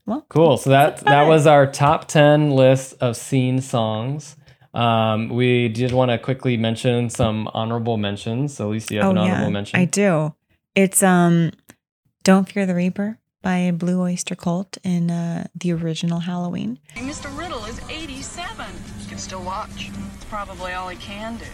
[0.05, 0.57] Well, cool.
[0.57, 4.35] So that that was our top ten list of scene songs.
[4.73, 8.53] Um, we did want to quickly mention some honorable mentions.
[8.53, 9.79] So at least you have an honorable mention.
[9.79, 10.35] Oh, I do.
[10.75, 11.51] It's um,
[12.25, 16.79] "Don't Fear the Reaper" by Blue Oyster Cult in uh, the original Halloween.
[16.95, 17.37] Mr.
[17.37, 18.65] Riddle is 87.
[18.99, 19.91] He can still watch.
[20.15, 21.45] It's probably all he can do.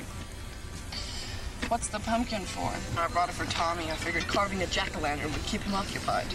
[1.68, 2.72] What's the pumpkin for?
[3.00, 3.92] I brought it for Tommy.
[3.92, 6.28] I figured carving a jack-o'-lantern would keep him occupied.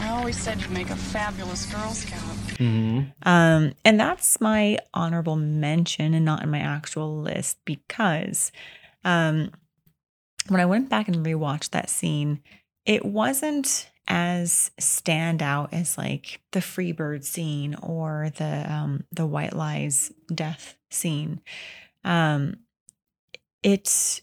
[0.00, 2.36] I always said you'd make a fabulous Girl Scout.
[2.58, 3.10] Mm-hmm.
[3.28, 8.52] Um, and that's my honorable mention and not in my actual list because
[9.04, 9.50] um,
[10.48, 12.40] when I went back and rewatched that scene,
[12.86, 19.54] it wasn't as stand out as like the Freebird scene or the um, the White
[19.54, 21.40] Lies death scene.
[22.04, 22.56] Um,
[23.62, 24.22] it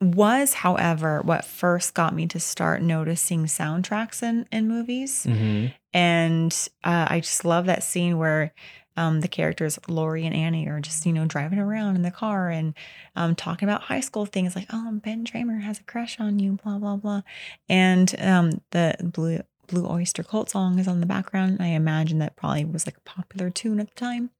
[0.00, 5.24] was, however, what first got me to start noticing soundtracks in in movies.
[5.26, 5.72] Mhm.
[5.92, 8.52] And uh, I just love that scene where
[8.96, 12.50] um, the characters, Laurie and Annie, are just, you know, driving around in the car
[12.50, 12.74] and
[13.16, 16.58] um, talking about high school things like, oh, Ben Tramer has a crush on you,
[16.62, 17.22] blah, blah, blah.
[17.68, 21.58] And um, the Blue, Blue Oyster Cult song is on the background.
[21.60, 24.30] I imagine that probably was like a popular tune at the time.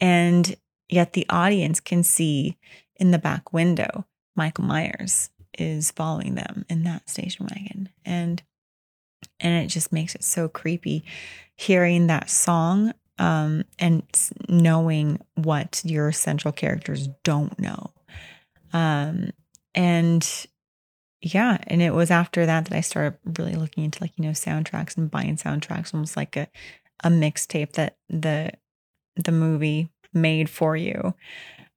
[0.00, 0.56] And
[0.88, 2.56] yet the audience can see
[2.96, 7.88] in the back window, Michael Myers is following them in that station wagon.
[8.04, 8.42] And
[9.38, 11.04] and it just makes it so creepy
[11.56, 14.02] hearing that song um, and
[14.48, 17.92] knowing what your central characters don't know.
[18.72, 19.30] Um,
[19.74, 20.46] and
[21.20, 24.30] yeah, and it was after that that I started really looking into like you know
[24.30, 26.48] soundtracks and buying soundtracks, almost like a
[27.04, 28.52] a mixtape that the
[29.16, 31.14] the movie made for you.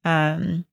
[0.06, 0.66] Um,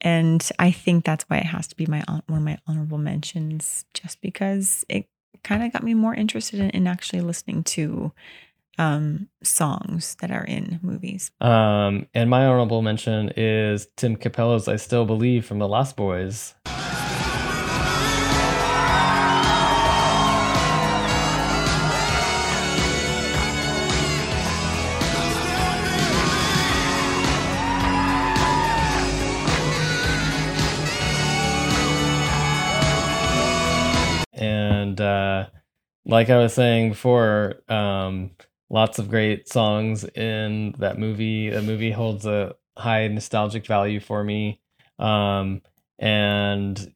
[0.00, 3.84] and I think that's why it has to be my one of my honorable mentions,
[3.94, 5.06] just because it
[5.44, 8.12] kind of got me more interested in, in actually listening to
[8.78, 11.30] um, songs that are in movies.
[11.40, 16.54] Um, and my honorable mention is Tim Cappello's "I Still Believe" from The Lost Boys.
[34.40, 35.48] And uh,
[36.06, 38.30] like I was saying before, um,
[38.70, 41.50] lots of great songs in that movie.
[41.50, 44.60] The movie holds a high nostalgic value for me.
[44.98, 45.62] Um,
[45.98, 46.92] and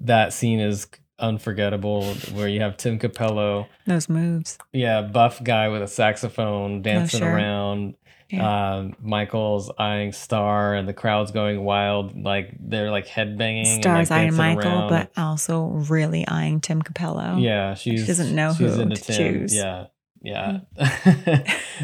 [0.00, 0.86] that scene is
[1.18, 4.58] unforgettable where you have Tim Cappello, Those moves.
[4.72, 7.30] yeah, buff guy with a saxophone dancing sure.
[7.30, 7.96] around.
[8.30, 8.76] Yeah.
[8.76, 12.16] Um, Michael's eyeing Star, and the crowd's going wild.
[12.16, 13.66] Like they're like headbanging.
[13.66, 14.88] and, like, Stars eyeing Michael, around.
[14.88, 17.42] but also really eyeing Tim Cappello.
[17.42, 19.34] Yeah, she's doesn't know she's who into to Tim.
[19.34, 19.54] choose.
[19.54, 19.86] Yeah,
[20.22, 20.60] yeah.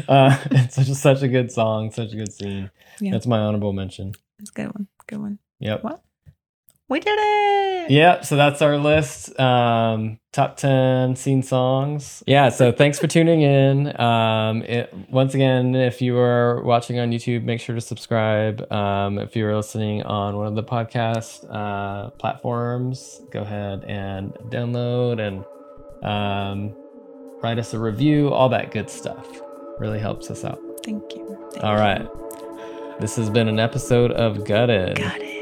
[0.07, 2.69] uh, it's such a, such a good song, such a good scene.
[2.99, 3.11] Yeah.
[3.11, 4.13] That's my honorable mention.
[4.39, 4.87] It's a good one.
[5.07, 5.39] Good one.
[5.59, 5.83] Yep.
[5.83, 6.03] What?
[6.89, 7.91] We did it.
[7.91, 8.25] Yep.
[8.25, 9.37] So that's our list.
[9.39, 12.23] Um, top ten scene songs.
[12.25, 12.49] Yeah.
[12.49, 13.99] So thanks for tuning in.
[13.99, 18.71] Um, it, once again, if you are watching on YouTube, make sure to subscribe.
[18.71, 25.19] Um, if you're listening on one of the podcast uh, platforms, go ahead and download
[25.19, 25.43] and
[26.05, 26.75] um,
[27.41, 28.33] write us a review.
[28.33, 29.27] All that good stuff
[29.79, 30.59] really helps us out.
[30.83, 31.37] Thank you.
[31.51, 31.79] Thank All you.
[31.79, 32.99] right.
[32.99, 34.97] This has been an episode of Gutted.
[34.99, 35.36] It.